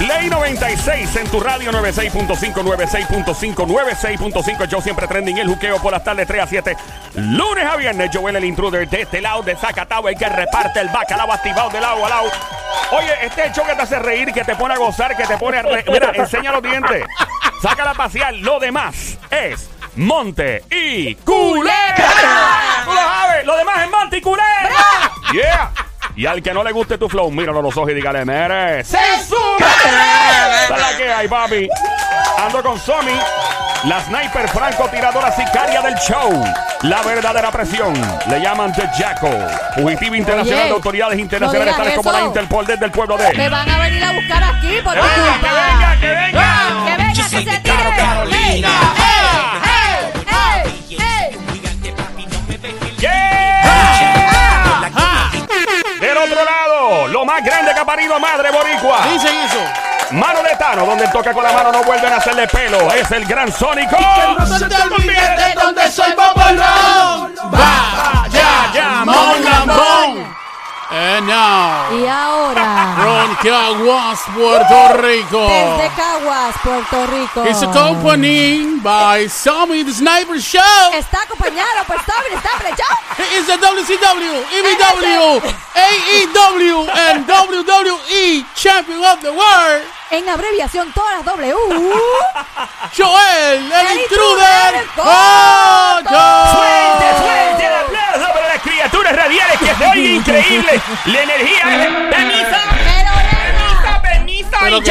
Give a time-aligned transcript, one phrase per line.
[0.00, 4.66] Ley 96 en tu radio 96.5, 96.5, 96.5.
[4.66, 6.76] Yo siempre trending el juqueo por las tardes 3 a 7.
[7.14, 10.88] Lunes a viernes, Joel el intruder de este lado de Zacatau, el que reparte el
[10.88, 12.30] bacalao activado de lado a lado.
[12.92, 15.58] Oye, este show que te hace reír, que te pone a gozar, que te pone
[15.58, 15.62] a...
[15.62, 17.02] re- Mira, enseña los dientes.
[17.62, 18.34] Sácala a pasear.
[18.34, 21.94] Lo demás es Monte y Culebra.
[22.84, 23.46] Tú lo sabes.
[23.46, 24.70] Lo demás es Monte y Culebra.
[25.32, 25.70] Yeah.
[26.16, 28.84] Y al que no le guste tu flow, míralo a los ojos y dígale, mere.
[28.84, 29.56] ¡Se sube!
[29.58, 31.68] Esa es la que hay, papi.
[32.44, 33.12] Ando con Somi,
[33.84, 36.30] la sniper francotiradora sicaria del show.
[36.82, 37.94] La verdadera presión.
[38.28, 39.48] Le llaman The Jackal.
[39.74, 42.20] Fugitivo internacional Oye, de autoridades internacionales no tales como la.
[42.22, 43.48] Interpol desde el pueblo Me de...
[43.48, 45.48] van a venir a buscar aquí por ¡Que tu venga, culpa.
[45.48, 46.40] que venga, que venga!
[46.44, 47.96] Ah, Que venga, que se tire.
[47.96, 48.68] Carolina.
[49.66, 50.12] ¡Ey!
[50.28, 50.96] ¡Ey!
[51.00, 51.38] ¡Ey!
[52.98, 53.33] ¡Yeah!
[57.24, 58.98] Lo más grande que ha parido madre boricua.
[59.10, 59.58] Dicen eso.
[60.10, 62.92] Mano de Tano, donde toca con la mano no vuelven a hacerle pelo.
[62.92, 63.96] Es el gran Sónico.
[64.38, 67.34] No se te olvide de donde soy Bobolón.
[67.52, 70.34] Va, ya, ya, mon.
[70.90, 72.62] And now, Y ahora,
[73.42, 75.46] Caguas, Puerto Rico.
[75.48, 77.44] desde Caguas, Puerto Rico.
[77.44, 80.92] It's accompanied by Sammy the Sniper Show.
[80.92, 82.96] Está acompañado por Tommy Stample Show.
[83.18, 85.42] It is the WCW, EBW,
[85.74, 89.84] AEW, and WWE Champion of the World.
[90.10, 91.54] En abreviación, todas las W.
[92.96, 94.86] Joel, el El intruder.
[96.04, 100.80] Fuerte, fuerte el aplauso para las criaturas radiales que se oye increíble.
[101.06, 101.62] La energía.
[102.10, 102.83] Permiso.
[104.56, 104.82] Aquí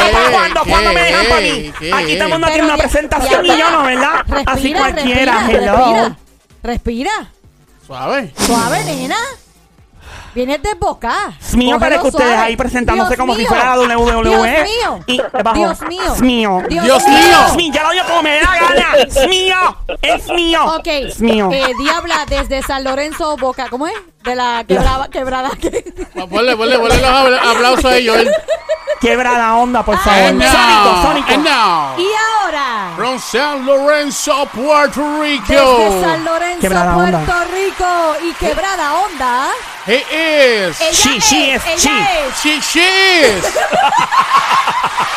[2.17, 4.14] Pero tiene una ya- presentación ya y yo no, ¿verdad?
[4.28, 5.33] Respira, Así cualquiera.
[5.39, 5.75] respira, hello.
[5.78, 6.17] Respira.
[6.64, 7.11] Respira.
[7.86, 8.33] Suave.
[8.38, 9.17] Suave, nena.
[10.36, 11.34] Vienes desbocada.
[11.39, 12.44] Es mío, pero que ustedes suave.
[12.48, 13.50] ahí presentándose Dios como si mío.
[13.50, 14.64] fuera la WWE.
[14.64, 15.00] Dios mío.
[15.08, 16.03] Y abajo, Dios mío.
[16.14, 16.64] Es mío.
[16.70, 17.45] Dios mío.
[17.48, 18.88] Es mío, ya lo digo como me da gana.
[19.06, 19.78] Es mío.
[20.02, 20.66] Es mío.
[20.76, 20.88] Ok.
[20.88, 21.49] Es mío.
[21.52, 23.67] Eh, Diabla desde San Lorenzo Boca.
[23.70, 23.94] ¿Cómo es?
[24.23, 25.08] De la quebrada.
[25.10, 25.83] quebrada que-
[26.30, 28.32] Ponle, ponle, ponle los aplausos a Joel.
[29.02, 30.17] Quebra la onda, por favor.
[30.30, 31.33] And Sónico, now, Sónico.
[31.33, 32.08] and now, Y
[32.45, 32.94] ahora.
[32.95, 37.45] from San Lorenzo, Puerto Desde Rico, San Lorenzo, Quebrada Puerto onda.
[37.54, 39.48] Rico y Quebrada Onda.
[39.88, 40.82] he is.
[40.82, 41.89] Ella She- es, she is, ella she.
[41.89, 42.42] es.
[42.42, 42.80] She, she
[43.22, 43.44] is.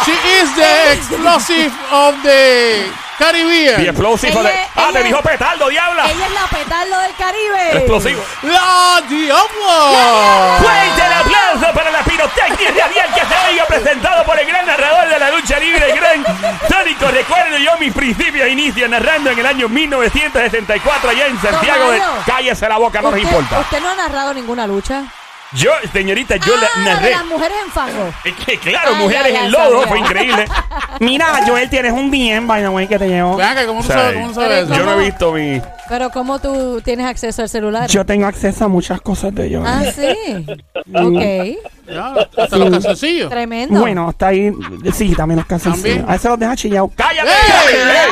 [0.05, 2.87] she is the explosive of the
[3.19, 3.81] Caribbean.
[3.83, 4.31] The explosive.
[4.31, 6.11] Ella de- es- ah, te dijo petardo, diabla.
[6.11, 7.77] Ella es la petardo del Caribe.
[7.79, 8.23] Explosivo.
[8.43, 10.59] La Diablo.
[10.61, 11.13] Fuerte el
[11.57, 15.31] aplauso para la pirotecnia radial que se oiga presentado por el gran narrador de la
[15.31, 16.25] lucha libre, el gran
[16.69, 17.07] Sónico.
[17.09, 22.01] Recuerdo yo mis principios inicio narrando en el año 1964 allá en Santiago de...
[22.27, 23.61] Cállese la boca, no nos importa.
[23.61, 25.05] Usted no ha narrado ninguna lucha.
[25.53, 27.11] Yo, señorita, yo ah, la de narré.
[27.13, 28.13] las mujeres en fango.
[28.25, 29.87] Es que claro, Ah, mujeres ya, ya en lodo, sabía.
[29.87, 30.45] fue increíble.
[31.01, 33.37] Mira, Joel, tienes un bien, by the way, que te llevo.
[33.37, 34.75] Que, ¿cómo tú sabes, cómo sabes eso?
[34.75, 35.63] Yo no he visto mi...
[35.89, 37.89] Pero ¿cómo tú tienes acceso al celular?
[37.89, 39.63] Yo tengo acceso a muchas cosas de ellos.
[39.65, 40.45] Ah, sí.
[40.93, 41.93] Ok.
[41.93, 43.31] Ya, hasta los calzoncillos.
[43.31, 43.79] Tremendo.
[43.79, 44.53] Bueno, está ahí.
[44.93, 45.75] Sí, también los casos.
[45.75, 46.05] También.
[46.09, 46.91] A veces los deja chillados.
[46.97, 47.29] ¡Cállate!
[47.31, 47.77] ¡Ey!
[47.77, 48.11] ¡Ey!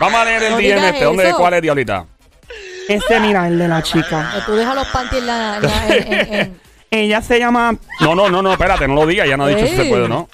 [0.00, 1.04] Vamos a leer el No DM este.
[1.04, 1.32] ¿Dónde.
[1.34, 2.06] ¿Cuál es, diablita?
[2.88, 4.30] Este, mira, el de la chica.
[4.34, 5.56] que tú dejas los panties en la...
[5.56, 6.60] en la- en- en- en-
[6.90, 7.76] Ella se llama.
[8.00, 9.28] No, no, no, no, espérate, no lo digas.
[9.28, 9.88] Ya no ha dicho si se Ey.
[9.90, 10.28] puede, ¿no?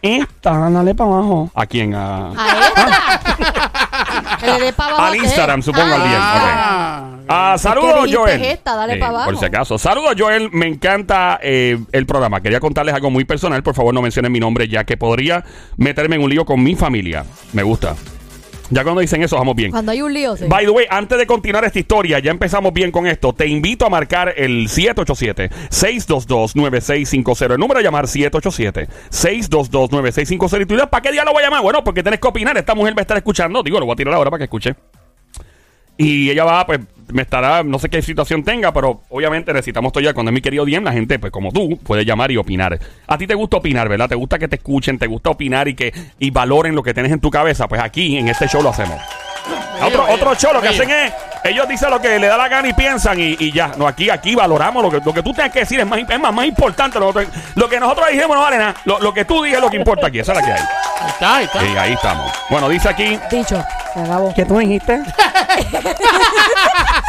[0.00, 1.50] Esta, dale para abajo.
[1.54, 1.94] ¿A quién?
[1.94, 2.28] A...
[2.30, 4.36] A esta.
[4.40, 5.06] que le dé para abajo.
[5.06, 5.18] Al ¿qué?
[5.18, 6.14] Instagram, supongo, al DM.
[6.18, 8.42] Ah, Ah, saludos, dijiste Joel.
[8.44, 8.74] esta?
[8.76, 9.24] Dale pa' abajo.
[9.26, 9.78] Por si acaso.
[9.78, 10.50] Saludos, Joel.
[10.52, 12.40] Me encanta eh, el programa.
[12.40, 13.62] Quería contarles algo muy personal.
[13.62, 15.44] Por favor, no mencionen mi nombre, ya que podría
[15.76, 17.24] meterme en un lío con mi familia.
[17.52, 17.94] Me gusta.
[18.72, 19.70] Ya cuando dicen eso, vamos bien.
[19.70, 20.46] Cuando hay un lío, sí.
[20.48, 23.34] By the way, antes de continuar esta historia, ya empezamos bien con esto.
[23.34, 27.52] Te invito a marcar el 787-622-9650.
[27.52, 30.62] El número a llamar 787-622-9650.
[30.62, 31.60] Y tú dirás, ¿para qué día lo voy a llamar?
[31.60, 32.56] Bueno, porque tienes que opinar.
[32.56, 33.62] Esta mujer va a estar escuchando.
[33.62, 34.74] Digo, lo voy a tirar ahora para que escuche.
[35.98, 36.80] Y ella va, pues,
[37.12, 40.64] me estará, no sé qué situación tenga, pero obviamente necesitamos todavía, cuando es mi querido
[40.64, 42.78] Diem, la gente, pues como tú, puede llamar y opinar.
[43.06, 44.08] A ti te gusta opinar, ¿verdad?
[44.08, 47.12] Te gusta que te escuchen, te gusta opinar y que y valoren lo que tienes
[47.12, 47.68] en tu cabeza.
[47.68, 48.98] Pues aquí, en este show, lo hacemos.
[49.84, 51.12] Otro, otro show lo que hacen es,
[51.44, 53.72] ellos dicen lo que le da la gana y piensan y, y ya.
[53.76, 56.20] No, aquí, aquí valoramos lo que, lo que tú tengas que decir, es más, es
[56.20, 56.98] más, más importante.
[56.98, 58.76] Lo, que- lo que nosotros dijimos no vale nada.
[58.86, 60.20] Lo, lo que tú digas es lo que importa aquí.
[60.20, 60.60] Esa es la que hay.
[61.02, 61.64] Ahí está, ahí está.
[61.64, 62.32] Y ahí estamos.
[62.50, 63.62] Bueno, dice aquí, Dicho.
[63.94, 64.32] Se acabó.
[64.34, 65.00] ¿Qué tú dijiste?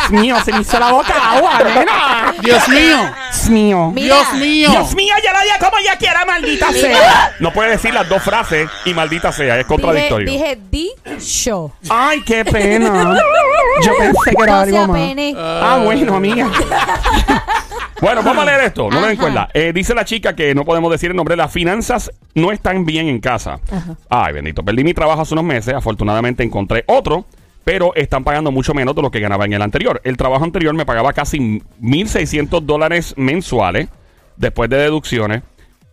[0.09, 2.33] Dios mío, se me hizo la boca agua, nena.
[2.41, 2.97] Dios mío.
[3.31, 3.91] Dios mío.
[3.93, 4.15] Mira.
[4.15, 4.69] Dios mío.
[4.71, 7.33] Dios mío, ya la diga como ella quiera, maldita sea.
[7.39, 10.29] no puede decir las dos frases y maldita sea, es contradictorio.
[10.29, 11.71] dije di show.
[11.89, 13.17] Ay, qué pena.
[13.85, 14.89] Yo pensé que era No algo más.
[14.89, 15.35] apene.
[15.37, 16.49] Ah, bueno, amiga.
[18.03, 19.47] Bueno, vamos a leer esto, no me den cuenta.
[19.53, 23.07] Eh, dice la chica que no podemos decir el nombre, las finanzas no están bien
[23.07, 23.61] en casa.
[23.71, 23.95] Ajá.
[24.09, 24.61] Ay, bendito.
[24.61, 27.23] Perdí mi trabajo hace unos meses, afortunadamente encontré otro,
[27.63, 30.01] pero están pagando mucho menos de lo que ganaba en el anterior.
[30.03, 33.87] El trabajo anterior me pagaba casi 1.600 dólares mensuales
[34.35, 35.43] después de deducciones.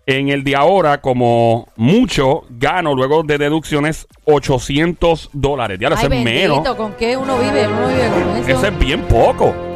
[0.04, 5.78] En el de ahora, como mucho, gano luego de deducciones 800 dólares.
[5.80, 6.56] Ya lo Ay, es menos.
[6.56, 7.68] bendito, ¿con qué uno vive?
[7.68, 8.48] Uno vive con eso.
[8.48, 9.69] Eso es bien poco.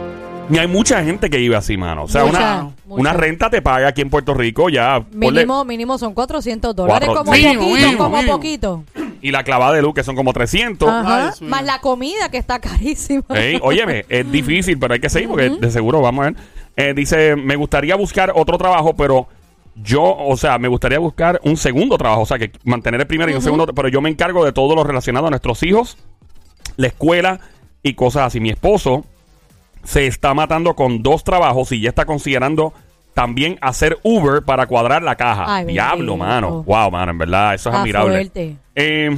[0.51, 2.05] Y hay mucha gente que vive así, mano.
[2.05, 3.01] O sea, Mucha, una, mucha.
[3.01, 4.99] una renta te paga aquí en Puerto Rico ya.
[5.01, 7.09] ponle- Mínimo, mínimo son 400 dólares.
[7.09, 8.37] Cuatro- Como Mínimo, poquito, mínimo, como mínimo.
[8.37, 8.85] poquito.
[9.23, 10.87] y la clavada de luz, que son como 300.
[10.89, 11.17] Ajá.
[11.17, 11.51] Ay, Dios mío.
[11.51, 13.25] Más la comida que está carísima.
[13.31, 16.37] Ey, óyeme, es difícil, pero hay que seguir porque de seguro vamos a ver.
[16.77, 19.27] Eh, dice, me gustaría buscar otro trabajo, pero
[19.77, 23.31] yo, o sea, me gustaría buscar un segundo trabajo, o sea, que mantener el primero
[23.31, 25.97] y un segundo, pero yo me encargo de todo lo relacionado a nuestros hijos,
[26.77, 27.41] la escuela
[27.83, 28.41] y cosas así.
[28.41, 29.05] Mi esposo
[29.85, 32.73] se está matando con dos trabajos y ya está considerando
[33.15, 35.45] también hacer Uber para cuadrar la caja.
[35.47, 36.63] Ay, Diablo, mano.
[36.65, 38.31] Wow, mano, en verdad, eso es admirable.
[38.75, 39.17] Eh,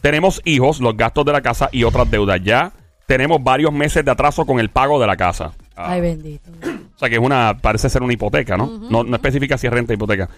[0.00, 2.40] tenemos hijos, los gastos de la casa y otras deudas.
[2.42, 2.72] Ya
[3.06, 5.52] tenemos varios meses de atraso con el pago de la casa.
[5.76, 6.50] Ah, Ay, bendito.
[6.96, 8.66] o sea que es una, parece ser una hipoteca, ¿no?
[8.66, 10.28] no, no especifica si es renta o hipoteca.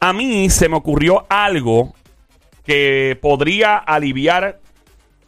[0.00, 1.94] A mí se me ocurrió algo
[2.64, 4.60] que podría aliviar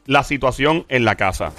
[0.06, 1.52] la situación en la casa.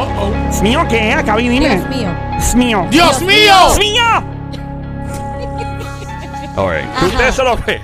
[0.00, 0.48] Oh, oh.
[0.50, 1.12] ¿Es mío qué?
[1.12, 1.68] Acá vi, dime.
[1.76, 2.08] Dios mío.
[2.38, 2.86] Es mío.
[2.90, 3.54] ¡Dios mío!
[3.72, 4.02] ¡Es mío!
[6.56, 6.84] Okay.
[6.98, 7.80] Que usted se lo ve.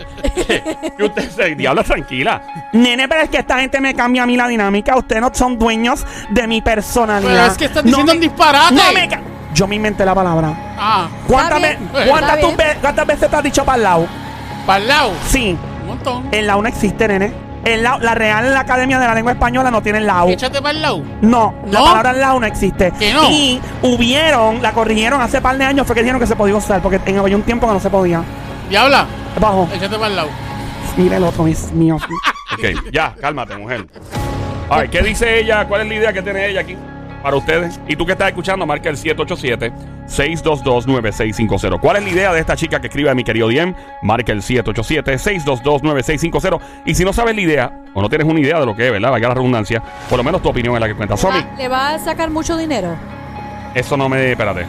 [0.96, 1.54] que usted se.
[1.54, 2.42] Diablo, tranquila.
[2.72, 4.96] Nene, pero es que esta gente me cambia a mí la dinámica.
[4.96, 7.30] Ustedes no son dueños de mi personalidad.
[7.32, 8.74] Pero es que estás No diciendo me- un disparate.
[8.74, 9.20] No me ca-
[9.54, 10.52] Yo me inventé la palabra.
[10.78, 12.56] Ah, ¿Cuántas, Está ve- bien, está cuántas tú bien.
[12.58, 14.06] ve- cuántas veces te has dicho para el lado?
[14.66, 15.12] para el lado.
[15.28, 15.56] Sí.
[15.82, 16.28] Un montón.
[16.32, 17.32] El lado no existe, nene.
[17.66, 20.28] El lao- la Real la Academia de la Lengua Española no tiene el lado.
[20.28, 21.02] Échate para el lado.
[21.20, 22.92] No, la palabra lado no existe.
[22.98, 23.28] ¿Que no?
[23.30, 26.80] Y hubieron, la corrigieron hace par de años, fue que dijeron que se podía usar,
[26.80, 28.22] porque en había un tiempo que no se podía.
[28.70, 29.06] Diabla,
[29.40, 29.68] Bajo.
[29.74, 30.28] échate para el lado.
[30.96, 31.96] Mira el otro, es mío.
[32.52, 33.86] Ok, ya, cálmate, mujer.
[34.70, 35.66] Ay, ¿qué dice ella?
[35.66, 36.76] ¿Cuál es la idea que tiene ella aquí
[37.26, 37.80] para ustedes?
[37.88, 41.80] Y tú que estás escuchando, marca el 787-622-9650.
[41.80, 43.74] ¿Cuál es la idea de esta chica que escribe a mi querido Diem?
[44.00, 46.60] Marca el 787-622-9650.
[46.84, 48.92] Y si no sabes la idea, o no tienes una idea de lo que es,
[48.92, 49.10] ¿verdad?
[49.10, 51.16] Vaya la redundancia, por lo menos tu opinión es la que cuenta.
[51.16, 52.94] Somi, ¿Le va a sacar mucho dinero?
[53.74, 54.30] eso no me.
[54.30, 54.64] Espérate.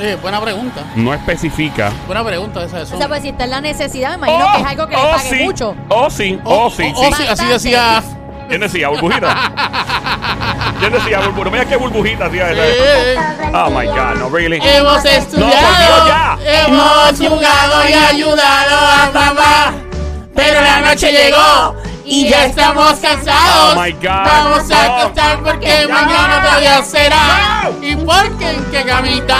[0.00, 0.86] Eh, buena pregunta.
[0.96, 1.92] No especifica.
[2.06, 4.52] Buena pregunta esa de O sea, pues si está en la necesidad, me imagino Oh,
[4.56, 5.44] que es algo que le oh, pague sí.
[5.44, 5.76] mucho.
[5.90, 6.40] Oh, sí.
[6.44, 7.12] Oh, sí, oh, sí.
[7.14, 8.02] sí, así decía.
[8.48, 8.88] ¿Quién decía?
[8.88, 9.34] ¿Burbujita?
[10.90, 11.18] ¿Quién decía?
[11.20, 11.50] Burbujita.
[11.50, 12.62] Mira qué burbujita hacía esa.
[12.66, 13.16] Eh,
[13.54, 14.58] Oh my God, no, really.
[14.62, 16.38] Hemos No, por estudiado, ya.
[16.44, 19.72] hemos jugado y ayudado a mamá.
[20.34, 23.74] Pero la noche llegó y ya estamos cansados.
[23.76, 24.02] Oh my God.
[24.24, 24.94] Vamos a No.
[24.96, 27.62] acostar porque mañana todavía será.
[27.80, 27.86] No.
[27.86, 29.36] Y porque en qué camita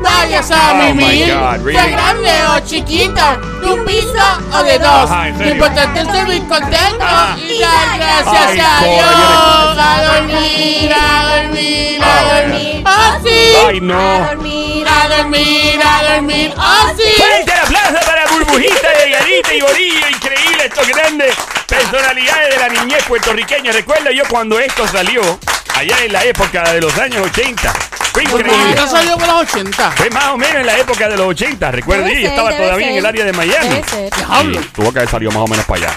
[0.00, 1.34] vayas a Oh mimir.
[1.62, 1.78] Really?
[1.78, 5.10] Sea grande o chiquita, de un piso o de dos.
[5.10, 5.52] Ajá, ¿en Lo serio?
[5.54, 7.36] importante es ser muy contento Ajá.
[7.38, 8.80] y dar gracias Ay, a.
[8.80, 9.78] Dios.
[9.80, 12.84] A dormir, a dormir, a dormir.
[12.86, 13.52] ¡Oh, sí!
[13.66, 13.98] Ay, no.
[14.00, 14.86] A dormir.
[14.88, 17.12] A dormir, a dormir, oh sí.
[17.16, 20.08] Fuerte el aplauso para Burbujita de Yanita y Borillo.
[20.08, 21.34] Increíble estos grandes
[21.66, 23.72] personalidades de la niñez puertorriqueña.
[23.72, 25.20] Recuerdo yo cuando esto salió,
[25.74, 27.72] allá en la época de los años 80.
[28.12, 28.74] Fue increíble.
[28.76, 29.90] ¿No salió por los 80?
[29.92, 31.70] Fue más o menos en la época de los 80.
[31.70, 33.80] Recuerdo, Debe y estaba todavía en el área de Miami.
[34.16, 34.60] Diablo.
[34.62, 35.96] Sí, tuvo que haber salido más o menos para allá.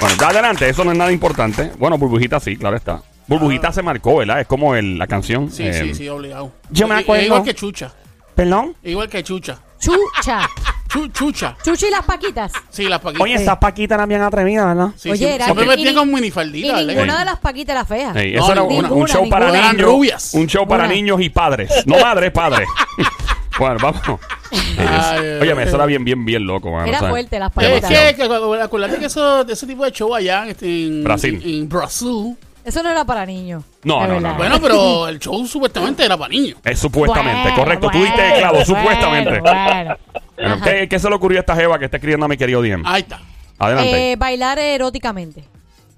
[0.00, 1.72] Bueno, ya adelante, eso no es nada importante.
[1.78, 3.02] Bueno, Burbujita sí, claro está.
[3.26, 4.40] Burbujita se marcó, ¿verdad?
[4.40, 5.50] Es como el- la canción.
[5.50, 6.52] Sí, eh, sí, sí, obligado.
[6.70, 7.24] Yo me acuerdo.
[7.24, 7.92] Igual que Chucha.
[8.34, 8.76] ¿Perdón?
[8.84, 9.58] Igual que Chucha.
[9.80, 10.48] Chucha.
[10.88, 11.56] Chu- chucha.
[11.62, 12.52] Chuchi y las paquitas.
[12.70, 13.22] Sí, las paquitas.
[13.22, 14.88] Oye, esas paquitas eran bien atrevidas, ¿verdad?
[14.96, 16.86] Sí, Oye, sí, era- siempre metían y- con Y minifaldita, ¿verdad?
[16.94, 18.12] ninguna de las paquitas era fea.
[18.14, 19.58] Ey, No, eso era una- ninguna, un show para ninguna.
[19.64, 19.90] Eran niños.
[19.92, 20.34] rubias.
[20.34, 20.92] Un show para Una.
[20.94, 21.70] niños y padres.
[21.86, 22.68] No madres, padres.
[23.58, 24.20] bueno, vamos.
[24.50, 26.86] Ay, Oye, ay, eso era bien, bien, bien loco, mano.
[26.86, 27.90] Era sea, fuerte las Es paquitas.
[27.90, 28.16] Demasiado.
[28.16, 31.40] que, que- acuérdate que eso, de ese tipo de show allá en, este, en Brasil.
[31.44, 32.36] En, en Brasil.
[32.64, 33.62] Eso no era para niños.
[33.84, 34.34] No, no, no.
[34.34, 36.58] Bueno, pero el show supuestamente era para niños.
[36.64, 37.88] Es supuestamente, Bueno, correcto.
[37.90, 39.40] Tú diste bueno, clavo, bueno, supuestamente.
[39.40, 40.60] bueno.
[40.64, 42.82] ¿qué, qué se le ocurrió a esta jeva que está escribiendo a mi querido Diem?
[42.84, 43.20] Ahí está.
[43.58, 44.12] Adelante.
[44.12, 45.44] Eh, bailar eróticamente.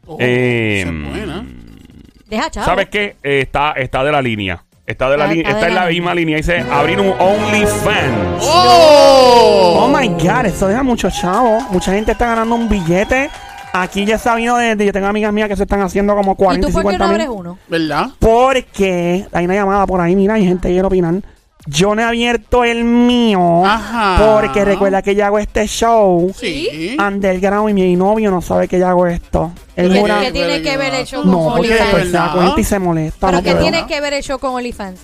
[0.06, 1.44] Oh, Eh, esa es buena.
[2.26, 2.66] Deja chavo.
[2.66, 3.16] ¿Sabes qué?
[3.22, 4.62] Eh, está, está de la línea.
[4.86, 5.48] Está de la Está- línea.
[5.50, 6.00] está Está de en la la línea.
[6.02, 6.36] misma línea.
[6.36, 8.42] Dice abrir un OnlyFans.
[8.42, 9.80] ¡Oh!
[9.84, 11.60] Oh my god, eso deja mucho chavo.
[11.70, 13.30] Mucha gente está ganando un billete.
[13.72, 16.32] Aquí ya he sabido de, de- yo tengo amigas mías que se están haciendo como
[16.32, 17.20] ¿Y 40 tú y por qué 50 no mil.
[17.22, 17.58] abres uno?
[17.68, 18.10] ¿Verdad?
[18.18, 21.14] Porque hay una llamada por ahí, mira, hay gente que quiere opinar.
[21.66, 24.16] Yo no he abierto el mío Ajá.
[24.40, 26.96] porque recuerda que yo hago este show Sí.
[26.98, 29.52] underground y mi novio no sabe que yo hago esto.
[29.76, 31.84] Él ¿Qué, jura- qué tiene que ver el show No, con porque ¿verdad?
[31.84, 33.26] después se da cuenta y se molesta.
[33.26, 33.62] ¿Pero no qué puedo.
[33.62, 35.00] tiene que ver el show con OnlyFans?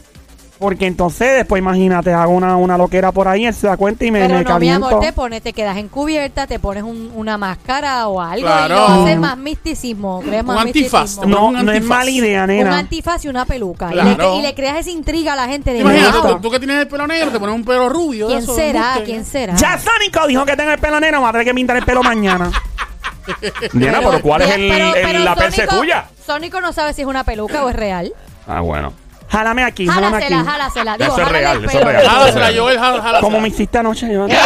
[0.59, 4.11] Porque entonces después imagínate, hago una, una loquera por ahí, él se da cuenta y
[4.11, 4.87] me, Pero me no, mi caliento.
[4.89, 8.75] amor, te pones, te quedas encubierta, te pones un- una máscara o algo Claro.
[8.75, 10.21] y lo haces más misticismo.
[10.23, 11.27] Creas más Un antifaz, misticismo.
[11.35, 11.89] no, un no es antifaz.
[11.99, 12.79] mala idea, Un nena.
[12.79, 13.91] antifaz y una peluca.
[13.91, 14.17] Y Claro.
[14.33, 16.59] le, y le creas esa intriga a la gente de Imagínate, "Mira, tú, tú que
[16.59, 18.27] tienes el pelo negro, te pones un pelo rubio.
[18.29, 18.81] ¿Quién eso será?
[18.95, 19.05] embuste.
[19.05, 19.57] ¿Quién será?
[19.57, 22.03] Ya Sónico dijo que tengo el pelo negro, voy a tener que pintar el pelo
[22.03, 22.51] mañana.
[23.75, 25.67] Nena, pero ¿cuál es Mira, el, pero- el- pero la perse?
[26.25, 28.13] Sónico no sabe si es una peluca o es real.
[28.49, 28.93] Ah, bueno.
[29.29, 30.27] Jálame aquí, jálame aquí.
[30.35, 30.97] Jálasela, jálasela.
[30.99, 31.91] Digo, Eso es jálale real, el eso es pelo.
[31.91, 32.07] real.
[32.09, 33.21] Jálasela, Joel, jala- jálasela.
[33.21, 34.27] Como me hiciste anoche, yo.
[34.29, 34.37] ¡Eh!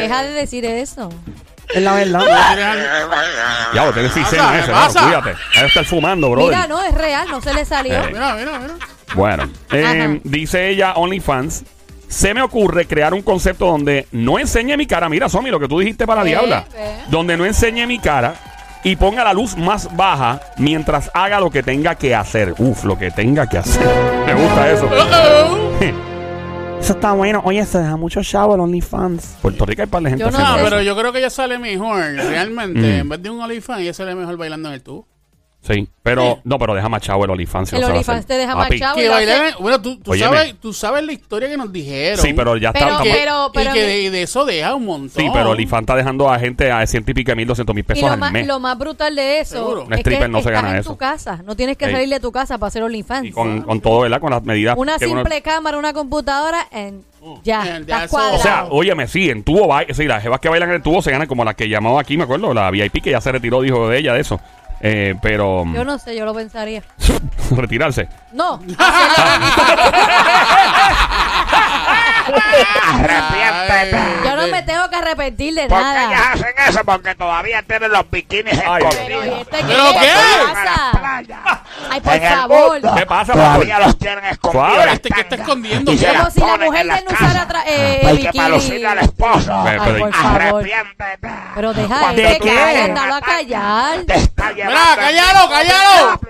[0.00, 1.10] Deja de decir eso.
[1.74, 2.20] Es la verdad.
[3.74, 4.52] Ya, lo tienes pasa?
[4.52, 5.00] ¿Qué ese, pasa?
[5.00, 5.34] no, cuídate.
[5.54, 6.54] Debe estar fumando, brother.
[6.56, 7.94] Mira, no, es real, no se le salió.
[7.94, 8.08] Eh.
[8.12, 8.74] Mira, mira, mira.
[9.14, 11.64] Bueno, eh, dice ella, OnlyFans.
[12.08, 15.08] Se me ocurre crear un concepto donde no enseñe mi cara.
[15.08, 16.66] Mira, Somi, lo que tú dijiste para Ve, Diabla.
[16.70, 16.96] ve.
[17.08, 18.34] Donde no enseñe mi cara
[18.84, 22.54] y ponga la luz más baja mientras haga lo que tenga que hacer.
[22.58, 23.86] Uf, lo que tenga que hacer.
[24.26, 24.88] Me gusta eso.
[26.80, 27.40] Eso está bueno.
[27.44, 29.36] Oye, se deja mucho chavo el OnlyFans.
[29.40, 30.64] Puerto Rico hay par de gente Yo no haciendo eso.
[30.68, 32.80] pero yo creo que ella sale mejor, realmente.
[32.80, 33.00] Mm.
[33.00, 35.06] En vez de un OnlyFans, ella sale mejor bailando en el tubo.
[35.64, 37.72] Sí, pero no, pero deja más chavo el OnlyFans.
[37.72, 38.96] El OnlyFans te deja chavo.
[38.96, 40.36] Que Bueno, tú, tú Óyeme.
[40.36, 42.18] sabes, tú sabes la historia que nos dijeron.
[42.18, 43.02] Sí, pero ya Pero- está.
[43.04, 45.22] que, pero- pero- y que de, de eso deja un montón.
[45.22, 47.86] Sí, pero OnlyFans está dejando a gente a ciento y pico mil, doscientos mil Y
[47.86, 48.44] pesos lo al más, mes.
[48.48, 49.84] lo más brutal de eso Seguro.
[49.84, 50.90] Un es stripper que no se estás gana en eso.
[50.90, 51.40] tu casa.
[51.44, 51.92] No tienes que Ey.
[51.92, 53.28] salir de tu casa para hacer OnlyFans.
[53.28, 54.20] Y con, con todo, ¿verdad?
[54.20, 54.74] Con las medidas.
[54.76, 57.04] Una que uno- simple cámara, una computadora, en,
[57.44, 58.36] ya, And estás that's cuadrado.
[58.36, 61.00] O sea, óyeme, sí, en tubo, ba- sí, las jevas que bailan en el tubo
[61.02, 63.60] se ganan como la que llamaba aquí, me acuerdo, la VIP que ya se retiró,
[63.60, 64.40] dijo de ella de eso.
[64.84, 66.82] Eh, pero yo no sé, yo lo pensaría.
[67.56, 68.08] retirarse.
[68.32, 68.60] No,
[72.94, 74.11] Arrepiéntete.
[75.02, 76.32] Arrepentir de Porque ellas nada.
[76.32, 79.40] hacen eso porque todavía tienen los bikinis Ay, Pero, ¿y escondidos.
[79.40, 79.64] este qué?
[79.66, 80.00] ¿Pero qué?
[80.00, 81.62] ¿Qué pasa?
[81.90, 82.72] Ay, por En favor.
[82.72, 84.86] mundo, ¿Qué pasa, Todavía los tienen escondidos.
[84.92, 85.92] Este que está escondiendo.
[85.92, 88.32] Y se Como si la mujer de no usara eh, bikini.
[88.32, 89.52] para lucirle al esposo.
[89.64, 90.10] Ay, por.
[90.14, 91.28] Arrepiéntete.
[91.54, 93.98] Pero deja Cuando este que andalo a callar.
[94.06, 96.20] Te está llevando Mira, cállalo, cállalo.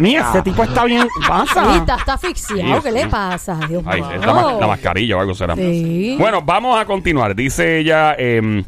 [0.00, 1.08] Mira, ese tipo está bien.
[1.28, 1.76] Pasa.
[1.76, 2.82] está, está asfixiado.
[2.82, 3.54] ¿Qué le pasa?
[3.68, 4.10] Dios mío.
[4.14, 5.54] es la, ma- la mascarilla o algo será.
[5.54, 6.16] Sí.
[6.18, 7.34] Bueno, vamos a continuar.
[7.34, 8.64] Dice ella, eh,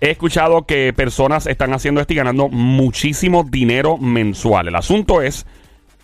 [0.00, 4.68] he escuchado que personas están haciendo esto y ganando muchísimo dinero mensual.
[4.68, 5.46] El asunto es,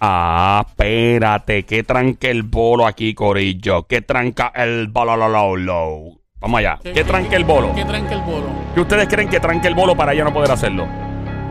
[0.01, 3.85] ah, espérate, que tranque el bolo aquí, Corillo.
[3.87, 5.99] Que tranca el bolo, lo, lo, lo.
[6.41, 6.79] Vamos allá.
[6.83, 7.73] Que tranque el bolo.
[7.75, 8.47] ¿Qué tranque el bolo?
[8.75, 10.87] ¿Qué ustedes creen que tranque el bolo para ella no poder hacerlo?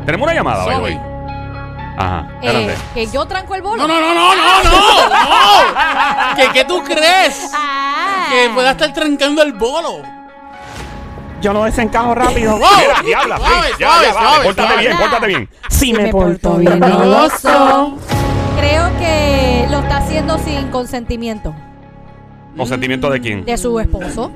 [0.06, 0.66] Tenemos una llamada.
[0.66, 1.00] Sobe.
[1.98, 2.76] Ajá, Eh, espérate.
[2.94, 3.86] que yo tranco el bolo.
[3.86, 6.36] No, no, no, no, no, no, no.
[6.36, 7.52] ¿Qué, ¿Qué tú crees?
[7.54, 8.28] Ah.
[8.32, 10.02] Que pueda estar trancando el bolo.
[11.42, 12.52] Yo lo desencajo rápido.
[12.58, 12.68] Wow.
[12.78, 15.50] Mira, diabla, Suave, please, ya, suave, ya, vale, suave, pórtate bien, pórtate bien.
[15.70, 16.80] Si me porto bien.
[16.80, 17.98] Goloso.
[18.58, 21.56] Creo que lo está haciendo sin consentimiento
[22.56, 23.46] ¿Consentimiento de quién?
[23.46, 24.32] de su esposo.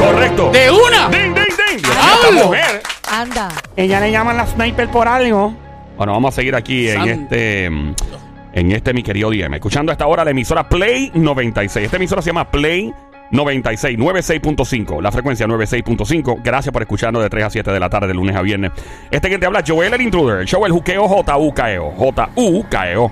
[0.00, 0.50] Correcto.
[0.50, 1.08] ¡De una!
[1.08, 1.82] ¡Ding, ding, ding!
[1.82, 2.28] ¡Diablo!
[2.28, 2.82] esta mujer.
[3.10, 3.48] Anda.
[3.76, 5.54] Ella le llaman la sniper por algo.
[5.96, 9.54] Bueno, vamos a seguir aquí en este en este mi querido DM.
[9.54, 11.84] Escuchando a esta hora la emisora Play 96.
[11.86, 12.92] Esta emisora se llama Play
[13.30, 15.00] 96, 96.5.
[15.02, 16.40] La frecuencia 96.5.
[16.42, 18.72] Gracias por escucharnos de 3 a 7 de la tarde, de lunes a viernes.
[19.10, 20.40] Este que te habla, Joel el Intruder.
[20.40, 21.90] El show El Juqueo J-U-K-E-O.
[21.92, 23.10] J-U-K-E-O.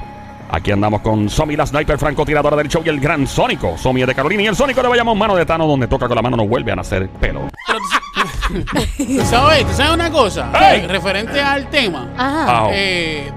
[0.51, 3.79] Aquí andamos con Somi, la sniper francotiradora del show y el gran Sónico.
[3.79, 6.15] Somi es de Carolina y el Sónico le vayamos mano de Tano, donde toca con
[6.15, 7.49] la mano no vuelve a nacer pelo.
[7.67, 8.63] Tú,
[8.99, 10.51] ¿tú sabes, tú sabes una cosa.
[10.75, 12.11] Eh, referente al tema.
[12.19, 12.45] Ajá.
[12.49, 13.31] Ah, Eh,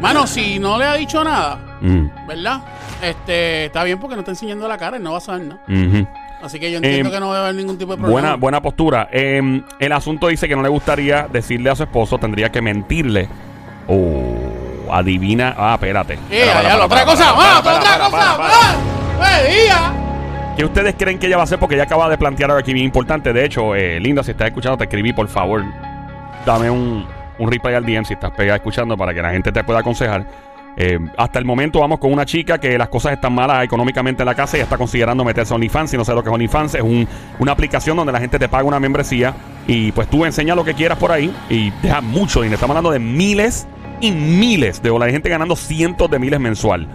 [0.00, 2.60] mano, si no le ha dicho nada, Mm, ¿verdad?
[3.02, 5.60] Este, está bien porque no está enseñando la cara y no va a saber nada.
[5.68, 6.06] ujú.
[6.42, 8.12] Así que yo entiendo Eh, que no va a haber ningún tipo de problema.
[8.20, 9.08] Buena, buena postura.
[9.10, 13.28] Eh, el asunto dice que no le gustaría decirle a su esposo, tendría que mentirle.
[13.88, 15.54] Oh, adivina.
[15.56, 16.14] Ah, espérate.
[16.14, 18.46] Eh, Espera, ya, espera, la otra espera, cosa, espera, más, espera, otra espera, cosa, espera,
[18.46, 19.18] espera.
[19.18, 19.42] más.
[19.46, 19.92] ¡Eh, día!
[20.56, 21.58] ¿Qué ustedes creen que ella va a hacer?
[21.58, 23.32] Porque ella acaba de plantear algo aquí bien importante.
[23.32, 25.64] De hecho, eh, Linda, si estás escuchando, te escribí, por favor.
[26.44, 27.06] Dame un,
[27.38, 30.24] un replay al DM si estás pegada escuchando para que la gente te pueda aconsejar.
[30.78, 34.26] Eh, hasta el momento vamos con una chica que las cosas están malas económicamente en
[34.26, 35.90] la casa y está considerando meterse a OnlyFans.
[35.90, 38.48] Si no sé lo que es OnlyFans, es un- una aplicación donde la gente te
[38.48, 39.34] paga una membresía
[39.66, 42.56] y pues tú enseñas lo que quieras por ahí y deja mucho dinero.
[42.56, 43.66] Estamos hablando de miles
[44.00, 45.12] y miles de dólares.
[45.12, 46.86] Hay gente ganando cientos de miles mensual.